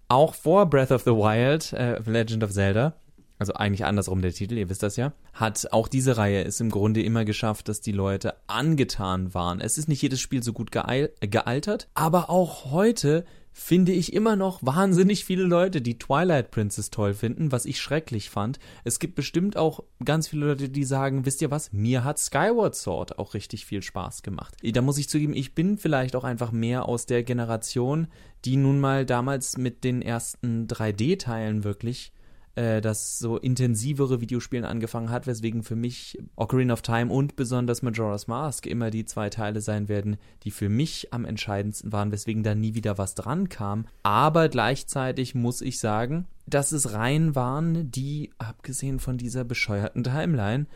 Auch 0.08 0.34
vor 0.34 0.66
Breath 0.66 0.90
of 0.90 1.02
the 1.02 1.12
Wild, 1.12 1.72
äh, 1.72 1.98
Legend 2.00 2.42
of 2.42 2.52
Zelda, 2.52 2.94
also 3.38 3.54
eigentlich 3.54 3.84
andersrum 3.84 4.22
der 4.22 4.32
Titel, 4.32 4.56
ihr 4.58 4.68
wisst 4.68 4.82
das 4.82 4.96
ja, 4.96 5.12
hat 5.32 5.68
auch 5.72 5.88
diese 5.88 6.16
Reihe 6.16 6.44
es 6.44 6.60
im 6.60 6.70
Grunde 6.70 7.02
immer 7.02 7.24
geschafft, 7.24 7.68
dass 7.68 7.80
die 7.80 7.92
Leute 7.92 8.34
angetan 8.46 9.34
waren. 9.34 9.60
Es 9.60 9.78
ist 9.78 9.88
nicht 9.88 10.02
jedes 10.02 10.20
Spiel 10.20 10.42
so 10.42 10.52
gut 10.52 10.70
geal 10.70 11.10
gealtert, 11.20 11.88
aber 11.94 12.30
auch 12.30 12.70
heute 12.70 13.24
finde 13.58 13.90
ich 13.90 14.12
immer 14.12 14.36
noch 14.36 14.60
wahnsinnig 14.62 15.24
viele 15.24 15.42
Leute, 15.42 15.82
die 15.82 15.98
Twilight 15.98 16.52
Princess 16.52 16.90
toll 16.90 17.12
finden, 17.12 17.50
was 17.50 17.66
ich 17.66 17.80
schrecklich 17.80 18.30
fand. 18.30 18.60
Es 18.84 19.00
gibt 19.00 19.16
bestimmt 19.16 19.56
auch 19.56 19.82
ganz 20.04 20.28
viele 20.28 20.46
Leute, 20.46 20.68
die 20.68 20.84
sagen, 20.84 21.26
wisst 21.26 21.42
ihr 21.42 21.50
was, 21.50 21.72
mir 21.72 22.04
hat 22.04 22.20
Skyward 22.20 22.76
Sword 22.76 23.18
auch 23.18 23.34
richtig 23.34 23.66
viel 23.66 23.82
Spaß 23.82 24.22
gemacht. 24.22 24.54
Da 24.62 24.80
muss 24.80 24.96
ich 24.98 25.08
zugeben, 25.08 25.34
ich 25.34 25.56
bin 25.56 25.76
vielleicht 25.76 26.14
auch 26.14 26.22
einfach 26.22 26.52
mehr 26.52 26.86
aus 26.86 27.06
der 27.06 27.24
Generation, 27.24 28.06
die 28.44 28.56
nun 28.56 28.78
mal 28.78 29.04
damals 29.04 29.58
mit 29.58 29.82
den 29.82 30.02
ersten 30.02 30.68
3D-Teilen 30.68 31.64
wirklich 31.64 32.12
äh, 32.58 32.80
das 32.80 33.20
so 33.20 33.36
intensivere 33.36 34.20
Videospielen 34.20 34.64
angefangen 34.64 35.10
hat, 35.10 35.28
weswegen 35.28 35.62
für 35.62 35.76
mich 35.76 36.18
Ocarina 36.34 36.72
of 36.72 36.82
Time 36.82 37.12
und 37.12 37.36
besonders 37.36 37.82
Majora's 37.82 38.26
Mask 38.26 38.66
immer 38.66 38.90
die 38.90 39.04
zwei 39.04 39.30
Teile 39.30 39.60
sein 39.60 39.88
werden, 39.88 40.16
die 40.42 40.50
für 40.50 40.68
mich 40.68 41.12
am 41.12 41.24
entscheidendsten 41.24 41.92
waren, 41.92 42.10
weswegen 42.10 42.42
da 42.42 42.56
nie 42.56 42.74
wieder 42.74 42.98
was 42.98 43.14
dran 43.14 43.48
kam. 43.48 43.86
Aber 44.02 44.48
gleichzeitig 44.48 45.36
muss 45.36 45.60
ich 45.60 45.78
sagen, 45.78 46.26
dass 46.46 46.72
es 46.72 46.92
Reihen 46.92 47.36
waren, 47.36 47.92
die, 47.92 48.30
abgesehen 48.38 48.98
von 48.98 49.18
dieser 49.18 49.44
bescheuerten 49.44 50.02
Timeline, 50.02 50.66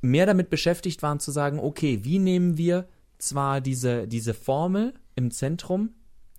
mehr 0.00 0.24
damit 0.24 0.48
beschäftigt 0.48 1.02
waren 1.02 1.20
zu 1.20 1.32
sagen, 1.32 1.58
okay, 1.58 2.00
wie 2.02 2.18
nehmen 2.18 2.56
wir 2.56 2.88
zwar 3.18 3.60
diese, 3.60 4.08
diese 4.08 4.32
Formel 4.32 4.94
im 5.16 5.30
Zentrum, 5.30 5.90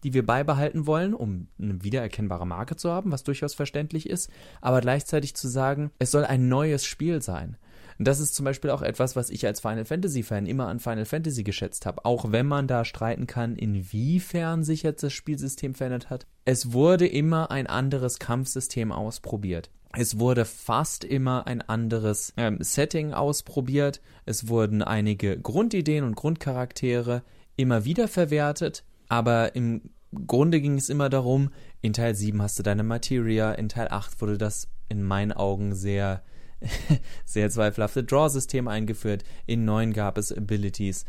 die 0.04 0.14
wir 0.14 0.26
beibehalten 0.26 0.88
wollen, 0.88 1.14
um 1.14 1.48
eine 1.60 1.84
wiedererkennbare 1.84 2.48
Marke 2.48 2.76
zu 2.76 2.92
haben, 2.92 3.12
was 3.12 3.24
durchaus 3.24 3.54
verständlich 3.54 4.10
ist, 4.10 4.30
aber 4.62 4.82
gleichzeitig 4.82 5.36
zu 5.36 5.48
sagen, 5.48 5.92
es 6.00 6.12
soll 6.12 6.26
ein 6.26 6.48
neues 6.48 6.86
Spiel 6.86 7.22
sein. 7.22 7.58
Und 8.02 8.08
das 8.08 8.20
ist 8.20 8.34
zum 8.34 8.46
Beispiel 8.46 8.72
auch 8.72 8.82
etwas, 8.82 9.16
was 9.16 9.30
ich 9.30 9.46
als 9.46 9.60
Final 9.60 9.86
Fantasy-Fan 9.86 10.48
immer 10.48 10.68
an 10.68 10.80
Final 10.80 11.06
Fantasy 11.06 11.44
geschätzt 11.44 11.86
habe. 11.86 12.04
Auch 12.04 12.32
wenn 12.32 12.48
man 12.48 12.66
da 12.66 12.84
streiten 12.84 13.28
kann, 13.28 13.56
inwiefern 13.56 14.64
sich 14.64 14.82
jetzt 14.82 15.04
das 15.04 15.14
Spielsystem 15.14 15.76
verändert 15.76 16.10
hat. 16.10 16.26
Es 16.44 16.74
wurde 16.74 17.06
immer 17.06 17.52
ein 17.52 17.68
anderes 17.68 18.18
Kampfsystem 18.18 18.92
ausprobiert. 18.92 19.70
Es 19.94 20.18
wurde 20.18 20.46
fast 20.46 21.04
immer 21.04 21.46
ein 21.48 21.62
anderes 21.62 22.34
ähm, 22.38 22.58
Setting 22.62 23.14
ausprobiert. 23.14 24.02
Es 24.26 24.48
wurden 24.48 24.82
einige 24.82 25.38
Grundideen 25.38 26.04
und 26.04 26.16
Grundcharaktere 26.16 27.24
immer 27.56 27.86
wieder 27.86 28.08
verwertet. 28.08 28.84
Aber 29.12 29.56
im 29.58 29.90
Grunde 30.26 30.62
ging 30.62 30.78
es 30.78 30.88
immer 30.88 31.10
darum, 31.10 31.50
in 31.82 31.92
Teil 31.92 32.16
7 32.16 32.42
hast 32.42 32.58
du 32.58 32.64
deine 32.64 32.84
Materia, 32.84 33.52
in 33.52 33.68
Teil 33.68 33.90
8 33.90 34.22
wurde 34.22 34.38
das 34.38 34.70
in 34.88 35.04
meinen 35.04 35.34
Augen 35.34 35.76
sehr, 35.76 36.24
sehr 37.26 37.50
zweifelhafte 37.50 38.06
Draw-System 38.06 38.70
eingeführt, 38.70 39.26
in 39.48 39.66
9 39.66 39.92
gab 39.92 40.18
es 40.18 40.32
Abilities. 40.32 41.04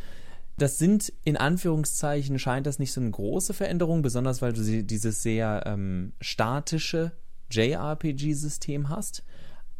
Das 0.58 0.78
sind 0.78 1.12
in 1.22 1.36
Anführungszeichen 1.36 2.40
scheint 2.40 2.66
das 2.66 2.80
nicht 2.80 2.90
so 2.90 3.00
eine 3.00 3.12
große 3.12 3.54
Veränderung, 3.54 4.02
besonders 4.02 4.42
weil 4.42 4.52
du 4.52 4.82
dieses 4.82 5.22
sehr 5.22 5.62
ähm, 5.64 6.12
statische 6.20 7.12
JRPG-System 7.52 8.88
hast. 8.88 9.22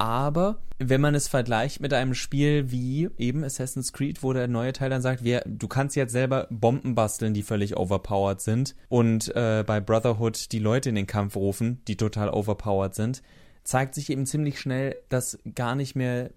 Aber 0.02 0.58
wenn 0.80 1.00
man 1.00 1.14
es 1.14 1.28
vergleicht 1.28 1.80
mit 1.80 1.94
einem 1.94 2.14
Spiel 2.14 2.72
wie 2.72 3.08
eben 3.18 3.44
Assassin's 3.44 3.92
Creed, 3.92 4.24
wo 4.24 4.32
der 4.32 4.48
neue 4.48 4.72
Teil 4.72 4.90
dann 4.90 5.00
sagt, 5.00 5.22
wir, 5.22 5.44
du 5.46 5.68
kannst 5.68 5.94
jetzt 5.94 6.10
selber 6.10 6.48
Bomben 6.50 6.96
basteln, 6.96 7.34
die 7.34 7.44
völlig 7.44 7.76
overpowered 7.76 8.40
sind 8.40 8.74
und 8.88 9.28
äh, 9.36 9.62
bei 9.64 9.78
Brotherhood 9.78 10.50
die 10.50 10.58
Leute 10.58 10.88
in 10.88 10.96
den 10.96 11.06
Kampf 11.06 11.36
rufen, 11.36 11.82
die 11.86 11.96
total 11.96 12.30
overpowered 12.30 12.96
sind, 12.96 13.22
zeigt 13.62 13.94
sich 13.94 14.10
eben 14.10 14.26
ziemlich 14.26 14.58
schnell, 14.58 14.96
dass 15.08 15.38
gar 15.54 15.76
nicht 15.76 15.94
mehr 15.94 16.30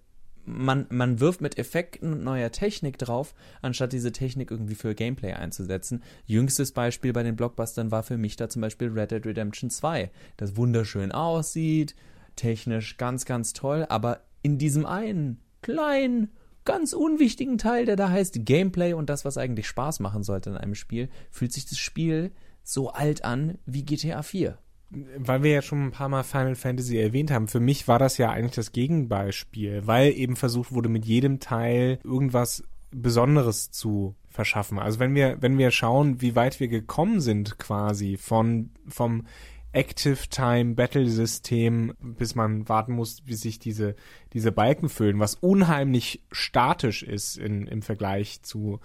man, 0.44 0.86
man 0.90 1.18
wirft 1.18 1.40
mit 1.40 1.58
Effekten 1.58 2.12
und 2.12 2.22
neuer 2.22 2.52
Technik 2.52 2.98
drauf, 2.98 3.34
anstatt 3.62 3.92
diese 3.92 4.12
Technik 4.12 4.52
irgendwie 4.52 4.76
für 4.76 4.94
Gameplay 4.94 5.32
einzusetzen. 5.32 6.04
Jüngstes 6.24 6.70
Beispiel 6.70 7.12
bei 7.12 7.24
den 7.24 7.34
Blockbustern 7.34 7.90
war 7.90 8.04
für 8.04 8.16
mich 8.16 8.36
da 8.36 8.48
zum 8.48 8.62
Beispiel 8.62 8.90
Red 8.90 9.10
Dead 9.10 9.26
Redemption 9.26 9.70
2, 9.70 10.08
das 10.36 10.56
wunderschön 10.56 11.10
aussieht, 11.10 11.96
technisch 12.36 12.96
ganz, 12.96 13.24
ganz 13.24 13.52
toll, 13.52 13.86
aber 13.88 14.20
in 14.42 14.58
diesem 14.58 14.86
einen 14.86 15.40
kleinen, 15.62 16.30
ganz 16.64 16.92
unwichtigen 16.92 17.58
Teil, 17.58 17.86
der 17.86 17.96
da 17.96 18.10
heißt 18.10 18.44
Gameplay 18.44 18.92
und 18.92 19.10
das, 19.10 19.24
was 19.24 19.38
eigentlich 19.38 19.66
Spaß 19.66 20.00
machen 20.00 20.22
sollte 20.22 20.50
in 20.50 20.56
einem 20.56 20.74
Spiel, 20.74 21.08
fühlt 21.30 21.52
sich 21.52 21.66
das 21.66 21.78
Spiel 21.78 22.32
so 22.62 22.90
alt 22.90 23.24
an 23.24 23.58
wie 23.66 23.84
GTA 23.84 24.22
4. 24.22 24.58
Weil 24.90 25.42
wir 25.42 25.50
ja 25.50 25.62
schon 25.62 25.86
ein 25.86 25.90
paar 25.90 26.08
Mal 26.08 26.22
Final 26.22 26.54
Fantasy 26.54 26.98
erwähnt 26.98 27.30
haben, 27.30 27.48
für 27.48 27.60
mich 27.60 27.88
war 27.88 27.98
das 27.98 28.18
ja 28.18 28.30
eigentlich 28.30 28.54
das 28.54 28.72
Gegenbeispiel, 28.72 29.86
weil 29.86 30.12
eben 30.12 30.36
versucht 30.36 30.72
wurde, 30.72 30.88
mit 30.88 31.04
jedem 31.04 31.40
Teil 31.40 31.98
irgendwas 32.04 32.62
Besonderes 32.92 33.70
zu 33.72 34.14
verschaffen. 34.28 34.78
Also 34.78 35.00
wenn 35.00 35.14
wir, 35.14 35.38
wenn 35.40 35.58
wir 35.58 35.70
schauen, 35.70 36.20
wie 36.20 36.36
weit 36.36 36.60
wir 36.60 36.68
gekommen 36.68 37.20
sind 37.20 37.58
quasi 37.58 38.16
von, 38.16 38.70
vom 38.86 39.26
Active 39.72 40.28
Time 40.30 40.74
Battle 40.74 41.08
System, 41.08 41.94
bis 42.00 42.34
man 42.34 42.68
warten 42.68 42.92
muss, 42.92 43.20
bis 43.20 43.42
sich 43.42 43.58
diese, 43.58 43.94
diese 44.32 44.52
Balken 44.52 44.88
füllen, 44.88 45.18
was 45.18 45.34
unheimlich 45.34 46.22
statisch 46.32 47.02
ist 47.02 47.36
in, 47.36 47.66
im 47.66 47.82
Vergleich 47.82 48.42
zu 48.42 48.80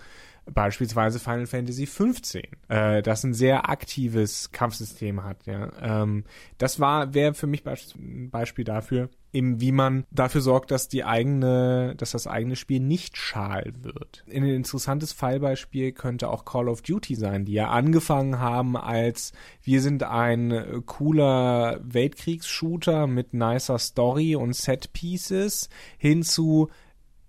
beispielsweise 0.45 1.19
Final 1.19 1.45
Fantasy 1.45 1.85
15, 1.85 2.43
äh, 2.67 3.01
das 3.01 3.23
ein 3.23 3.33
sehr 3.33 3.69
aktives 3.69 4.51
Kampfsystem 4.51 5.23
hat. 5.23 5.45
Ja, 5.45 5.71
ähm, 5.81 6.25
das 6.57 6.79
war 6.79 7.13
wäre 7.13 7.33
für 7.33 7.47
mich 7.47 7.63
ein 7.65 8.29
Beispiel 8.29 8.65
dafür, 8.65 9.09
eben 9.33 9.61
wie 9.61 9.71
man 9.71 10.05
dafür 10.11 10.41
sorgt, 10.41 10.71
dass 10.71 10.87
die 10.87 11.03
eigene, 11.03 11.95
dass 11.97 12.11
das 12.11 12.27
eigene 12.27 12.55
Spiel 12.55 12.79
nicht 12.79 13.17
schal 13.17 13.71
wird. 13.81 14.23
Ein 14.29 14.43
interessantes 14.43 15.13
Fallbeispiel 15.13 15.91
könnte 15.91 16.29
auch 16.29 16.45
Call 16.45 16.67
of 16.67 16.81
Duty 16.81 17.15
sein, 17.15 17.45
die 17.45 17.53
ja 17.53 17.69
angefangen 17.69 18.39
haben 18.39 18.75
als 18.77 19.33
wir 19.63 19.81
sind 19.81 20.03
ein 20.03 20.83
cooler 20.85 21.79
Weltkriegsshooter 21.83 23.07
mit 23.07 23.33
nicer 23.33 23.79
Story 23.79 24.35
und 24.35 24.55
Set 24.55 24.93
Pieces 24.93 25.69
hinzu 25.97 26.69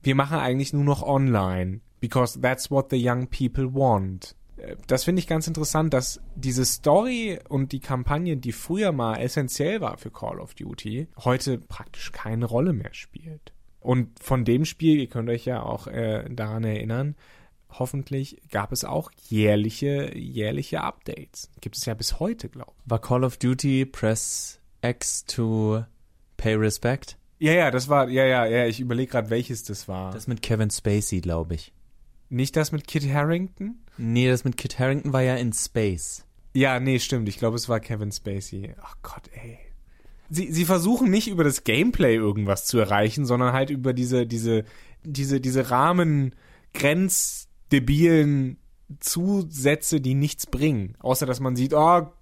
wir 0.03 0.15
machen 0.15 0.39
eigentlich 0.39 0.73
nur 0.73 0.85
noch 0.85 1.03
online 1.03 1.81
because 2.01 2.41
that's 2.41 2.71
what 2.71 2.91
the 2.91 2.97
young 2.97 3.29
people 3.29 3.73
want. 3.73 4.35
Äh, 4.63 4.77
das 4.87 5.05
finde 5.05 5.21
ich 5.21 5.27
ganz 5.27 5.47
interessant, 5.47 5.93
dass 5.93 6.21
diese 6.35 6.65
Story 6.65 7.39
und 7.49 7.73
die 7.73 7.81
Kampagne, 7.81 8.37
die 8.37 8.53
früher 8.53 8.93
mal 8.93 9.17
essentiell 9.17 9.81
war 9.81 9.99
für 9.99 10.11
Call 10.11 10.41
of 10.41 10.55
Duty, 10.55 11.09
heute 11.19 11.59
praktisch 11.59 12.13
keine 12.13 12.47
Rolle 12.47 12.73
mehr 12.73 12.95
spielt. 12.95 13.53
Und 13.81 14.19
von 14.21 14.45
dem 14.45 14.65
Spiel, 14.65 15.01
ihr 15.01 15.09
könnt 15.09 15.29
euch 15.29 15.45
ja 15.45 15.63
auch 15.63 15.89
äh, 15.89 16.25
daran 16.31 16.63
erinnern, 16.63 17.17
hoffentlich 17.69 18.41
gab 18.51 18.71
es 18.71 18.85
auch 18.85 19.11
jährliche, 19.29 20.17
jährliche 20.17 20.83
Updates. 20.83 21.51
Gibt 21.61 21.77
es 21.77 21.85
ja 21.85 21.95
bis 21.95 22.21
heute, 22.21 22.49
glaube 22.49 22.73
ich. 22.79 22.91
War 22.91 23.01
Call 23.01 23.25
of 23.25 23.39
Duty 23.39 23.87
Press 23.87 24.61
X 24.83 25.25
to 25.25 25.85
Pay 26.37 26.55
Respect? 26.55 27.17
Ja, 27.39 27.53
ja, 27.53 27.71
das 27.73 27.89
war, 27.89 28.09
ja, 28.09 28.25
ja, 28.25 28.47
ja, 28.47 28.67
ich 28.67 28.79
überlege 28.79 29.11
gerade, 29.11 29.31
welches 29.31 29.65
das 29.65 29.89
war. 29.89 30.13
Das 30.13 30.29
mit 30.29 30.43
Kevin 30.43 30.71
Spacey, 30.71 31.21
glaube 31.21 31.55
ich. 31.55 31.73
Nicht 32.29 32.57
das 32.57 32.71
mit 32.71 32.87
Kit 32.87 33.13
Harrington? 33.13 33.82
Nee, 33.97 34.29
das 34.29 34.45
mit 34.45 34.57
Kit 34.57 34.79
Harrington 34.79 35.13
war 35.13 35.23
ja 35.23 35.37
in 35.37 35.53
Space. 35.53 36.25
Ja, 36.55 36.81
nee, 36.81 36.99
stimmt. 36.99 37.29
Ich 37.29 37.39
glaube, 37.39 37.57
es 37.57 37.69
war 37.69 37.81
Kevin 37.81 38.13
Spacey. 38.13 38.75
Ach 38.83 38.97
Gott, 39.03 39.31
ey. 39.35 39.59
Sie, 40.29 40.53
sie 40.53 40.65
versuchen 40.65 41.11
nicht 41.11 41.29
über 41.29 41.45
das 41.45 41.65
Gameplay 41.65 42.15
irgendwas 42.15 42.67
zu 42.67 42.79
erreichen, 42.79 43.27
sondern 43.27 43.53
halt 43.53 43.71
über 43.71 43.93
diese, 43.93 44.27
diese, 44.27 44.65
diese, 45.03 45.41
diese 45.41 45.71
Rahmen, 45.71 46.35
grenzdebilen 46.75 48.59
Zusätze, 49.01 50.01
die 50.01 50.15
nichts 50.15 50.47
bringen. 50.47 50.97
Außer, 51.01 51.27
dass 51.27 51.41
man 51.41 51.57
sieht, 51.57 51.75
oh, 51.75 52.13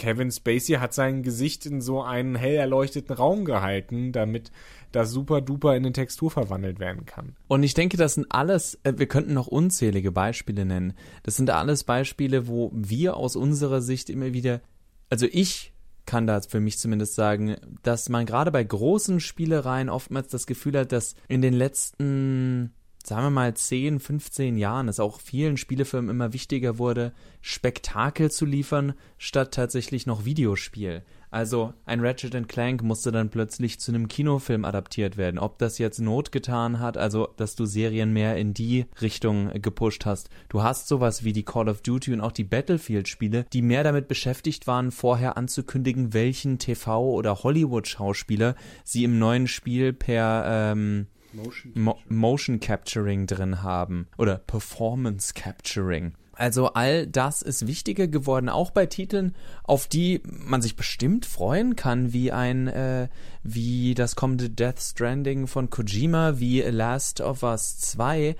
Kevin 0.00 0.30
Spacey 0.30 0.76
hat 0.76 0.94
sein 0.94 1.22
Gesicht 1.22 1.66
in 1.66 1.82
so 1.82 2.02
einen 2.02 2.34
hell 2.34 2.54
erleuchteten 2.54 3.14
Raum 3.14 3.44
gehalten, 3.44 4.12
damit 4.12 4.50
das 4.92 5.10
super 5.10 5.42
duper 5.42 5.76
in 5.76 5.84
eine 5.84 5.92
Textur 5.92 6.30
verwandelt 6.30 6.80
werden 6.80 7.04
kann. 7.04 7.36
Und 7.48 7.62
ich 7.64 7.74
denke, 7.74 7.98
das 7.98 8.14
sind 8.14 8.26
alles, 8.30 8.80
äh, 8.82 8.94
wir 8.96 9.06
könnten 9.06 9.34
noch 9.34 9.46
unzählige 9.46 10.10
Beispiele 10.10 10.64
nennen. 10.64 10.94
Das 11.22 11.36
sind 11.36 11.50
alles 11.50 11.84
Beispiele, 11.84 12.48
wo 12.48 12.72
wir 12.74 13.18
aus 13.18 13.36
unserer 13.36 13.82
Sicht 13.82 14.08
immer 14.08 14.32
wieder, 14.32 14.62
also 15.10 15.26
ich 15.30 15.74
kann 16.06 16.26
da 16.26 16.40
für 16.40 16.60
mich 16.60 16.78
zumindest 16.78 17.14
sagen, 17.14 17.56
dass 17.82 18.08
man 18.08 18.24
gerade 18.24 18.50
bei 18.50 18.64
großen 18.64 19.20
Spielereien 19.20 19.90
oftmals 19.90 20.28
das 20.28 20.46
Gefühl 20.46 20.78
hat, 20.78 20.92
dass 20.92 21.14
in 21.28 21.42
den 21.42 21.52
letzten 21.52 22.72
sagen 23.04 23.24
wir 23.24 23.30
mal 23.30 23.54
10, 23.54 23.98
15 23.98 24.56
Jahren 24.56 24.88
es 24.88 25.00
auch 25.00 25.20
vielen 25.20 25.56
Spielefirmen 25.56 26.10
immer 26.10 26.32
wichtiger 26.32 26.78
wurde, 26.78 27.12
Spektakel 27.40 28.30
zu 28.30 28.44
liefern, 28.44 28.94
statt 29.18 29.52
tatsächlich 29.52 30.06
noch 30.06 30.24
Videospiel. 30.24 31.02
Also 31.32 31.74
ein 31.86 32.00
Ratchet 32.00 32.48
Clank 32.48 32.82
musste 32.82 33.12
dann 33.12 33.30
plötzlich 33.30 33.78
zu 33.78 33.92
einem 33.92 34.08
Kinofilm 34.08 34.64
adaptiert 34.64 35.16
werden. 35.16 35.38
Ob 35.38 35.58
das 35.58 35.78
jetzt 35.78 36.00
Not 36.00 36.32
getan 36.32 36.80
hat, 36.80 36.96
also 36.96 37.28
dass 37.36 37.54
du 37.54 37.66
Serien 37.66 38.12
mehr 38.12 38.36
in 38.36 38.52
die 38.52 38.86
Richtung 39.00 39.50
gepusht 39.62 40.06
hast. 40.06 40.28
Du 40.48 40.62
hast 40.62 40.88
sowas 40.88 41.22
wie 41.22 41.32
die 41.32 41.44
Call 41.44 41.68
of 41.68 41.82
Duty 41.82 42.12
und 42.12 42.20
auch 42.20 42.32
die 42.32 42.44
Battlefield-Spiele, 42.44 43.46
die 43.52 43.62
mehr 43.62 43.84
damit 43.84 44.08
beschäftigt 44.08 44.66
waren, 44.66 44.90
vorher 44.90 45.36
anzukündigen, 45.36 46.12
welchen 46.12 46.58
TV- 46.58 46.98
oder 46.98 47.44
Hollywood-Schauspieler 47.44 48.56
sie 48.82 49.04
im 49.04 49.20
neuen 49.20 49.46
Spiel 49.46 49.92
per 49.92 50.44
ähm, 50.46 51.06
Motion, 51.32 51.72
Mo 51.74 51.98
Motion 52.08 52.60
Capturing 52.60 53.26
drin 53.26 53.62
haben 53.62 54.08
oder 54.18 54.38
Performance 54.38 55.34
Capturing. 55.34 56.14
Also 56.40 56.68
all 56.68 57.06
das 57.06 57.42
ist 57.42 57.66
wichtiger 57.66 58.08
geworden, 58.08 58.48
auch 58.48 58.70
bei 58.70 58.86
Titeln, 58.86 59.34
auf 59.62 59.88
die 59.88 60.22
man 60.24 60.62
sich 60.62 60.74
bestimmt 60.74 61.26
freuen 61.26 61.76
kann, 61.76 62.14
wie 62.14 62.32
ein, 62.32 62.66
äh, 62.66 63.08
wie 63.42 63.94
das 63.94 64.16
kommende 64.16 64.48
Death 64.48 64.80
Stranding 64.80 65.46
von 65.46 65.68
Kojima, 65.68 66.38
wie 66.38 66.62
Last 66.62 67.20
of 67.20 67.42
Us 67.42 67.78
2. 67.80 68.36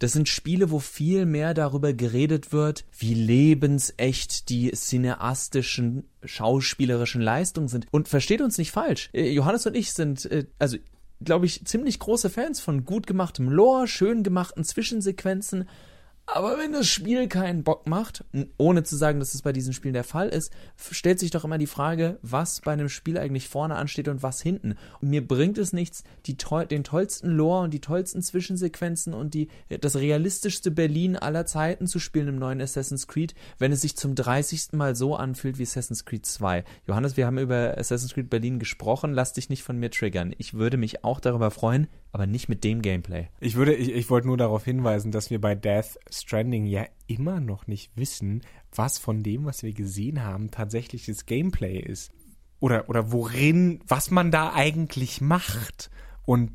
Das 0.00 0.12
sind 0.12 0.28
Spiele, 0.28 0.72
wo 0.72 0.80
viel 0.80 1.26
mehr 1.26 1.54
darüber 1.54 1.92
geredet 1.92 2.52
wird, 2.52 2.84
wie 2.98 3.14
lebensecht 3.14 4.48
die 4.48 4.72
cineastischen, 4.72 6.08
schauspielerischen 6.24 7.22
Leistungen 7.22 7.68
sind. 7.68 7.86
Und 7.92 8.08
versteht 8.08 8.40
uns 8.40 8.58
nicht 8.58 8.72
falsch. 8.72 9.10
Johannes 9.12 9.64
und 9.66 9.76
ich 9.76 9.92
sind, 9.92 10.24
äh, 10.26 10.46
also 10.58 10.76
glaube 11.24 11.46
ich, 11.46 11.64
ziemlich 11.64 11.98
große 11.98 12.30
Fans 12.30 12.60
von 12.60 12.84
gut 12.84 13.06
gemachtem 13.06 13.48
Lore, 13.48 13.88
schön 13.88 14.22
gemachten 14.22 14.64
Zwischensequenzen, 14.64 15.68
Aber 16.26 16.58
wenn 16.58 16.72
das 16.72 16.88
Spiel 16.88 17.28
keinen 17.28 17.64
Bock 17.64 17.86
macht, 17.86 18.24
ohne 18.56 18.82
zu 18.82 18.96
sagen, 18.96 19.18
dass 19.18 19.34
es 19.34 19.42
bei 19.42 19.52
diesen 19.52 19.74
Spielen 19.74 19.92
der 19.92 20.04
Fall 20.04 20.30
ist, 20.30 20.50
stellt 20.90 21.18
sich 21.18 21.30
doch 21.30 21.44
immer 21.44 21.58
die 21.58 21.66
Frage, 21.66 22.18
was 22.22 22.62
bei 22.62 22.72
einem 22.72 22.88
Spiel 22.88 23.18
eigentlich 23.18 23.48
vorne 23.48 23.76
ansteht 23.76 24.08
und 24.08 24.22
was 24.22 24.40
hinten. 24.40 24.76
Und 25.00 25.10
mir 25.10 25.26
bringt 25.26 25.58
es 25.58 25.74
nichts, 25.74 26.02
toll, 26.38 26.66
den 26.66 26.82
tollsten 26.82 27.28
Lore 27.28 27.64
und 27.64 27.74
die 27.74 27.80
tollsten 27.80 28.22
Zwischensequenzen 28.22 29.12
und 29.12 29.34
die, 29.34 29.48
das 29.80 29.96
realistischste 29.96 30.70
Berlin 30.70 31.16
aller 31.16 31.44
Zeiten 31.44 31.86
zu 31.86 31.98
spielen 31.98 32.28
im 32.28 32.38
neuen 32.38 32.60
Assassin's 32.60 33.06
Creed, 33.06 33.34
wenn 33.58 33.72
es 33.72 33.82
sich 33.82 33.96
zum 33.96 34.14
30. 34.14 34.72
Mal 34.72 34.96
so 34.96 35.16
anfühlt 35.16 35.58
wie 35.58 35.64
Assassin's 35.64 36.06
Creed 36.06 36.24
2. 36.24 36.64
Johannes, 36.86 37.18
wir 37.18 37.26
haben 37.26 37.38
über 37.38 37.76
Assassin's 37.76 38.14
Creed 38.14 38.30
Berlin 38.30 38.58
gesprochen, 38.58 39.12
lass 39.12 39.34
dich 39.34 39.50
nicht 39.50 39.62
von 39.62 39.78
mir 39.78 39.90
triggern. 39.90 40.34
Ich 40.38 40.54
würde 40.54 40.78
mich 40.78 41.04
auch 41.04 41.20
darüber 41.20 41.50
freuen, 41.50 41.86
aber 42.14 42.28
nicht 42.28 42.48
mit 42.48 42.62
dem 42.62 42.80
Gameplay. 42.80 43.26
Ich 43.40 43.56
würde, 43.56 43.74
ich, 43.74 43.90
ich 43.90 44.08
wollte 44.08 44.28
nur 44.28 44.36
darauf 44.36 44.64
hinweisen, 44.64 45.10
dass 45.10 45.30
wir 45.30 45.40
bei 45.40 45.56
Death 45.56 45.98
Stranding 46.08 46.64
ja 46.64 46.86
immer 47.08 47.40
noch 47.40 47.66
nicht 47.66 47.90
wissen, 47.96 48.42
was 48.72 49.00
von 49.00 49.24
dem, 49.24 49.46
was 49.46 49.64
wir 49.64 49.72
gesehen 49.72 50.22
haben, 50.22 50.52
tatsächlich 50.52 51.06
das 51.06 51.26
Gameplay 51.26 51.76
ist. 51.76 52.12
Oder, 52.60 52.88
oder 52.88 53.10
worin, 53.10 53.80
was 53.88 54.12
man 54.12 54.30
da 54.30 54.52
eigentlich 54.52 55.20
macht. 55.22 55.90
Und 56.24 56.52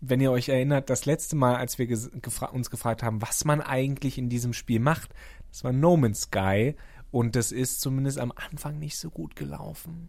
wenn 0.00 0.22
ihr 0.22 0.30
euch 0.30 0.48
erinnert, 0.48 0.88
das 0.88 1.04
letzte 1.04 1.36
Mal, 1.36 1.56
als 1.56 1.78
wir 1.78 1.88
gefra 1.88 2.46
uns 2.46 2.70
gefragt 2.70 3.02
haben, 3.02 3.20
was 3.20 3.44
man 3.44 3.60
eigentlich 3.60 4.16
in 4.16 4.30
diesem 4.30 4.54
Spiel 4.54 4.80
macht, 4.80 5.14
das 5.50 5.62
war 5.62 5.74
No 5.74 5.98
Man's 5.98 6.22
Sky. 6.22 6.74
Und 7.10 7.36
das 7.36 7.52
ist 7.52 7.82
zumindest 7.82 8.18
am 8.18 8.32
Anfang 8.34 8.78
nicht 8.78 8.96
so 8.96 9.10
gut 9.10 9.36
gelaufen. 9.36 10.08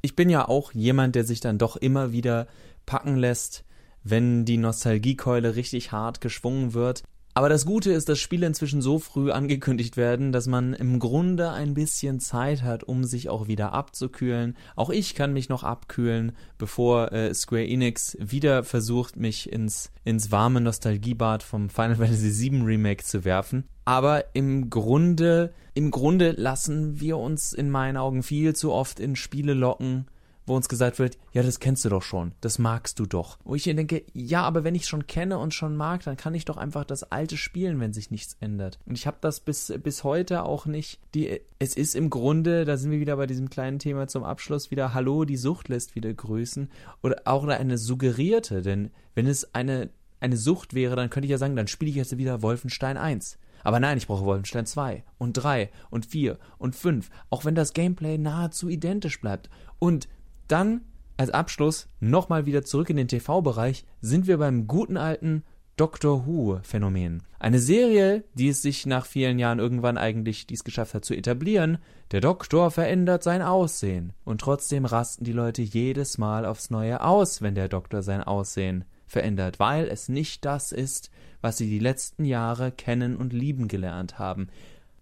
Ich 0.00 0.16
bin 0.16 0.30
ja 0.30 0.48
auch 0.48 0.72
jemand, 0.72 1.14
der 1.14 1.24
sich 1.24 1.40
dann 1.40 1.58
doch 1.58 1.76
immer 1.76 2.12
wieder 2.12 2.46
packen 2.86 3.16
lässt, 3.16 3.66
wenn 4.04 4.44
die 4.44 4.58
Nostalgiekeule 4.58 5.56
richtig 5.56 5.90
hart 5.92 6.20
geschwungen 6.20 6.74
wird. 6.74 7.02
Aber 7.36 7.48
das 7.48 7.66
Gute 7.66 7.90
ist, 7.90 8.08
dass 8.08 8.20
Spiele 8.20 8.46
inzwischen 8.46 8.80
so 8.80 9.00
früh 9.00 9.32
angekündigt 9.32 9.96
werden, 9.96 10.30
dass 10.30 10.46
man 10.46 10.72
im 10.72 11.00
Grunde 11.00 11.50
ein 11.50 11.74
bisschen 11.74 12.20
Zeit 12.20 12.62
hat, 12.62 12.84
um 12.84 13.02
sich 13.02 13.28
auch 13.28 13.48
wieder 13.48 13.72
abzukühlen. 13.72 14.56
Auch 14.76 14.88
ich 14.90 15.16
kann 15.16 15.32
mich 15.32 15.48
noch 15.48 15.64
abkühlen, 15.64 16.36
bevor 16.58 17.10
äh, 17.10 17.34
Square 17.34 17.66
Enix 17.66 18.16
wieder 18.20 18.62
versucht, 18.62 19.16
mich 19.16 19.50
ins, 19.50 19.90
ins 20.04 20.30
warme 20.30 20.60
Nostalgiebad 20.60 21.42
vom 21.42 21.70
Final 21.70 21.96
Fantasy 21.96 22.52
VII 22.52 22.62
Remake 22.62 23.02
zu 23.02 23.24
werfen. 23.24 23.64
Aber 23.84 24.26
im 24.34 24.70
Grunde, 24.70 25.52
im 25.74 25.90
Grunde 25.90 26.30
lassen 26.36 27.00
wir 27.00 27.18
uns 27.18 27.52
in 27.52 27.68
meinen 27.68 27.96
Augen 27.96 28.22
viel 28.22 28.54
zu 28.54 28.70
oft 28.70 29.00
in 29.00 29.16
Spiele 29.16 29.54
locken, 29.54 30.06
wo 30.46 30.54
uns 30.56 30.68
gesagt 30.68 30.98
wird, 30.98 31.18
ja, 31.32 31.42
das 31.42 31.60
kennst 31.60 31.84
du 31.84 31.88
doch 31.88 32.02
schon, 32.02 32.32
das 32.40 32.58
magst 32.58 32.98
du 32.98 33.06
doch. 33.06 33.38
Wo 33.44 33.54
ich 33.54 33.64
hier 33.64 33.74
denke, 33.74 34.04
ja, 34.12 34.42
aber 34.42 34.64
wenn 34.64 34.74
ich 34.74 34.86
schon 34.86 35.06
kenne 35.06 35.38
und 35.38 35.54
schon 35.54 35.76
mag, 35.76 36.02
dann 36.04 36.16
kann 36.16 36.34
ich 36.34 36.44
doch 36.44 36.56
einfach 36.56 36.84
das 36.84 37.10
alte 37.10 37.36
spielen, 37.36 37.80
wenn 37.80 37.92
sich 37.92 38.10
nichts 38.10 38.36
ändert. 38.40 38.78
Und 38.86 38.98
ich 38.98 39.06
habe 39.06 39.16
das 39.20 39.40
bis, 39.40 39.72
bis 39.82 40.04
heute 40.04 40.44
auch 40.44 40.66
nicht. 40.66 41.00
Die, 41.14 41.40
es 41.58 41.76
ist 41.76 41.94
im 41.94 42.10
Grunde, 42.10 42.64
da 42.64 42.76
sind 42.76 42.90
wir 42.90 43.00
wieder 43.00 43.16
bei 43.16 43.26
diesem 43.26 43.48
kleinen 43.48 43.78
Thema 43.78 44.06
zum 44.06 44.24
Abschluss 44.24 44.70
wieder, 44.70 44.92
hallo, 44.92 45.24
die 45.24 45.36
Sucht 45.36 45.68
lässt 45.68 45.94
wieder 45.94 46.12
grüßen. 46.12 46.70
Oder 47.02 47.22
auch 47.24 47.46
eine 47.46 47.78
suggerierte, 47.78 48.62
denn 48.62 48.90
wenn 49.14 49.26
es 49.26 49.54
eine, 49.54 49.90
eine 50.20 50.36
Sucht 50.36 50.74
wäre, 50.74 50.96
dann 50.96 51.10
könnte 51.10 51.26
ich 51.26 51.30
ja 51.30 51.38
sagen, 51.38 51.56
dann 51.56 51.68
spiele 51.68 51.90
ich 51.90 51.96
jetzt 51.96 52.16
wieder 52.16 52.42
Wolfenstein 52.42 52.96
1. 52.96 53.38
Aber 53.64 53.80
nein, 53.80 53.96
ich 53.96 54.06
brauche 54.06 54.24
Wolfenstein 54.24 54.66
2 54.66 55.02
und 55.16 55.32
3 55.32 55.70
und 55.90 56.04
4 56.04 56.38
und 56.58 56.76
5, 56.76 57.08
auch 57.30 57.46
wenn 57.46 57.54
das 57.54 57.72
Gameplay 57.72 58.18
nahezu 58.18 58.68
identisch 58.68 59.20
bleibt. 59.20 59.48
Und 59.78 60.06
dann 60.54 60.82
als 61.16 61.30
Abschluss 61.30 61.88
nochmal 61.98 62.46
wieder 62.46 62.64
zurück 62.64 62.88
in 62.88 62.96
den 62.96 63.08
TV-Bereich 63.08 63.84
sind 64.00 64.28
wir 64.28 64.38
beim 64.38 64.68
guten 64.68 64.96
alten 64.96 65.42
Doctor 65.76 66.26
Who-Phänomen. 66.26 67.24
Eine 67.40 67.58
Serie, 67.58 68.22
die 68.34 68.50
es 68.50 68.62
sich 68.62 68.86
nach 68.86 69.04
vielen 69.04 69.40
Jahren 69.40 69.58
irgendwann 69.58 69.98
eigentlich 69.98 70.46
dies 70.46 70.62
geschafft 70.62 70.94
hat 70.94 71.04
zu 71.04 71.12
etablieren. 71.12 71.78
Der 72.12 72.20
Doktor 72.20 72.70
verändert 72.70 73.24
sein 73.24 73.42
Aussehen. 73.42 74.12
Und 74.24 74.40
trotzdem 74.40 74.84
rasten 74.84 75.24
die 75.24 75.32
Leute 75.32 75.62
jedes 75.62 76.18
Mal 76.18 76.46
aufs 76.46 76.70
Neue 76.70 77.02
aus, 77.02 77.42
wenn 77.42 77.56
der 77.56 77.68
Doktor 77.68 78.04
sein 78.04 78.22
Aussehen 78.22 78.84
verändert, 79.08 79.58
weil 79.58 79.88
es 79.88 80.08
nicht 80.08 80.44
das 80.44 80.70
ist, 80.70 81.10
was 81.40 81.58
sie 81.58 81.68
die 81.68 81.80
letzten 81.80 82.24
Jahre 82.24 82.70
kennen 82.70 83.16
und 83.16 83.32
lieben 83.32 83.66
gelernt 83.66 84.20
haben. 84.20 84.46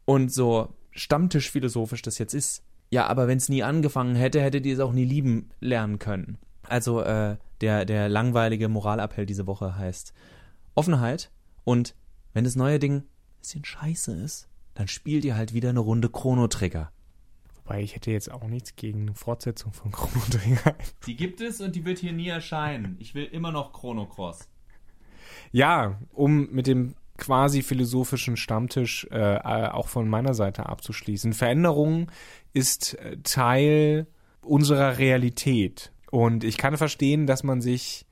Und 0.06 0.32
so 0.32 0.70
stammtischphilosophisch 0.92 2.00
das 2.00 2.16
jetzt 2.18 2.32
ist, 2.32 2.62
ja, 2.92 3.06
aber 3.06 3.26
wenn 3.26 3.38
es 3.38 3.48
nie 3.48 3.62
angefangen 3.62 4.14
hätte, 4.14 4.42
hättet 4.42 4.66
ihr 4.66 4.74
es 4.74 4.80
auch 4.80 4.92
nie 4.92 5.06
lieben 5.06 5.48
lernen 5.60 5.98
können. 5.98 6.36
Also 6.68 7.00
äh, 7.00 7.38
der, 7.62 7.86
der 7.86 8.10
langweilige 8.10 8.68
Moralappell 8.68 9.24
diese 9.24 9.46
Woche 9.46 9.78
heißt 9.78 10.12
Offenheit 10.74 11.30
und 11.64 11.94
wenn 12.34 12.44
das 12.44 12.54
neue 12.54 12.78
Ding 12.78 12.96
ein 12.96 13.04
bisschen 13.40 13.64
scheiße 13.64 14.14
ist, 14.14 14.50
dann 14.74 14.88
spielt 14.88 15.24
ihr 15.24 15.36
halt 15.36 15.54
wieder 15.54 15.70
eine 15.70 15.80
Runde 15.80 16.10
Chrono 16.10 16.48
Trigger. 16.48 16.92
Wobei 17.56 17.80
ich 17.80 17.94
hätte 17.94 18.10
jetzt 18.10 18.30
auch 18.30 18.46
nichts 18.46 18.76
gegen 18.76 19.02
eine 19.02 19.14
Fortsetzung 19.14 19.72
von 19.72 19.90
Chrono 19.90 20.24
Trigger. 20.30 20.74
Die 21.06 21.16
gibt 21.16 21.40
es 21.40 21.62
und 21.62 21.74
die 21.74 21.86
wird 21.86 21.98
hier 21.98 22.12
nie 22.12 22.28
erscheinen. 22.28 22.96
Ich 22.98 23.14
will 23.14 23.24
immer 23.24 23.52
noch 23.52 23.72
Chrono 23.72 24.06
Cross. 24.06 24.50
Ja, 25.50 25.98
um 26.12 26.50
mit 26.50 26.66
dem 26.66 26.94
quasi 27.22 27.62
philosophischen 27.62 28.36
Stammtisch 28.36 29.06
äh, 29.12 29.36
äh, 29.36 29.68
auch 29.68 29.86
von 29.86 30.08
meiner 30.08 30.34
Seite 30.34 30.66
abzuschließen. 30.66 31.34
Veränderung 31.34 32.10
ist 32.52 32.98
äh, 32.98 33.16
Teil 33.22 34.08
unserer 34.40 34.98
Realität. 34.98 35.92
Und 36.10 36.42
ich 36.42 36.58
kann 36.58 36.76
verstehen, 36.76 37.28
dass 37.28 37.44
man 37.44 37.60
sich 37.60 38.06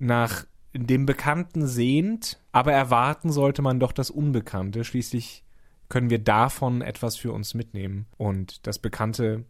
nach 0.00 0.44
dem 0.74 1.06
Bekannten 1.06 1.68
sehnt, 1.68 2.40
aber 2.50 2.72
erwarten 2.72 3.30
sollte 3.30 3.62
man 3.62 3.78
doch 3.78 3.92
das 3.92 4.10
Unbekannte. 4.10 4.82
Schließlich 4.82 5.44
können 5.88 6.10
wir 6.10 6.18
davon 6.18 6.82
etwas 6.82 7.14
für 7.14 7.30
uns 7.32 7.54
mitnehmen. 7.54 8.06
Und 8.16 8.66
das 8.66 8.80
Bekannte 8.80 9.44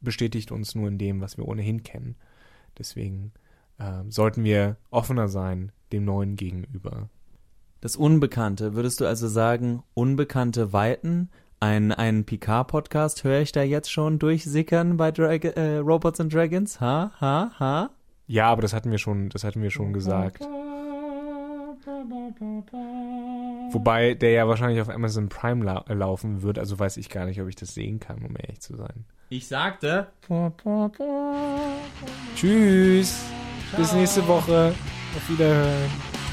bestätigt 0.00 0.52
uns 0.52 0.76
nur 0.76 0.86
in 0.86 0.98
dem, 0.98 1.20
was 1.20 1.36
wir 1.38 1.48
ohnehin 1.48 1.82
kennen. 1.82 2.14
Deswegen 2.78 3.32
äh, 3.78 4.04
sollten 4.08 4.44
wir 4.44 4.76
offener 4.90 5.26
sein 5.26 5.72
dem 5.90 6.04
Neuen 6.04 6.36
gegenüber. 6.36 7.10
Das 7.84 7.96
Unbekannte, 7.96 8.74
würdest 8.74 9.02
du 9.02 9.06
also 9.06 9.28
sagen, 9.28 9.82
unbekannte 9.92 10.72
Weiten? 10.72 11.28
Ein, 11.60 11.92
ein 11.92 12.24
Picard-Podcast 12.24 13.24
höre 13.24 13.42
ich 13.42 13.52
da 13.52 13.62
jetzt 13.62 13.92
schon 13.92 14.18
durchsickern 14.18 14.96
bei 14.96 15.12
Drag 15.12 15.44
äh, 15.44 15.76
Robots 15.76 16.18
and 16.18 16.32
Dragons? 16.32 16.80
Ha, 16.80 17.12
ha, 17.20 17.50
ha? 17.58 17.90
Ja, 18.26 18.46
aber 18.46 18.62
das 18.62 18.72
hatten 18.72 18.90
wir 18.90 18.96
schon, 18.96 19.28
das 19.28 19.44
hatten 19.44 19.60
wir 19.60 19.68
schon 19.68 19.92
gesagt. 19.92 20.40
Wobei 23.70 24.14
der 24.14 24.30
ja 24.30 24.48
wahrscheinlich 24.48 24.80
auf 24.80 24.88
Amazon 24.88 25.28
Prime 25.28 25.62
la 25.62 25.84
laufen 25.88 26.40
wird, 26.40 26.58
also 26.58 26.78
weiß 26.78 26.96
ich 26.96 27.10
gar 27.10 27.26
nicht, 27.26 27.42
ob 27.42 27.48
ich 27.48 27.56
das 27.56 27.74
sehen 27.74 28.00
kann, 28.00 28.24
um 28.24 28.34
ehrlich 28.34 28.62
zu 28.62 28.76
sein. 28.76 29.04
Ich 29.28 29.46
sagte. 29.46 30.06
Tschüss. 32.34 33.26
Ciao. 33.68 33.82
Bis 33.82 33.92
nächste 33.92 34.26
Woche. 34.26 34.74
Auf 35.14 35.28
Wiederhören. 35.28 36.23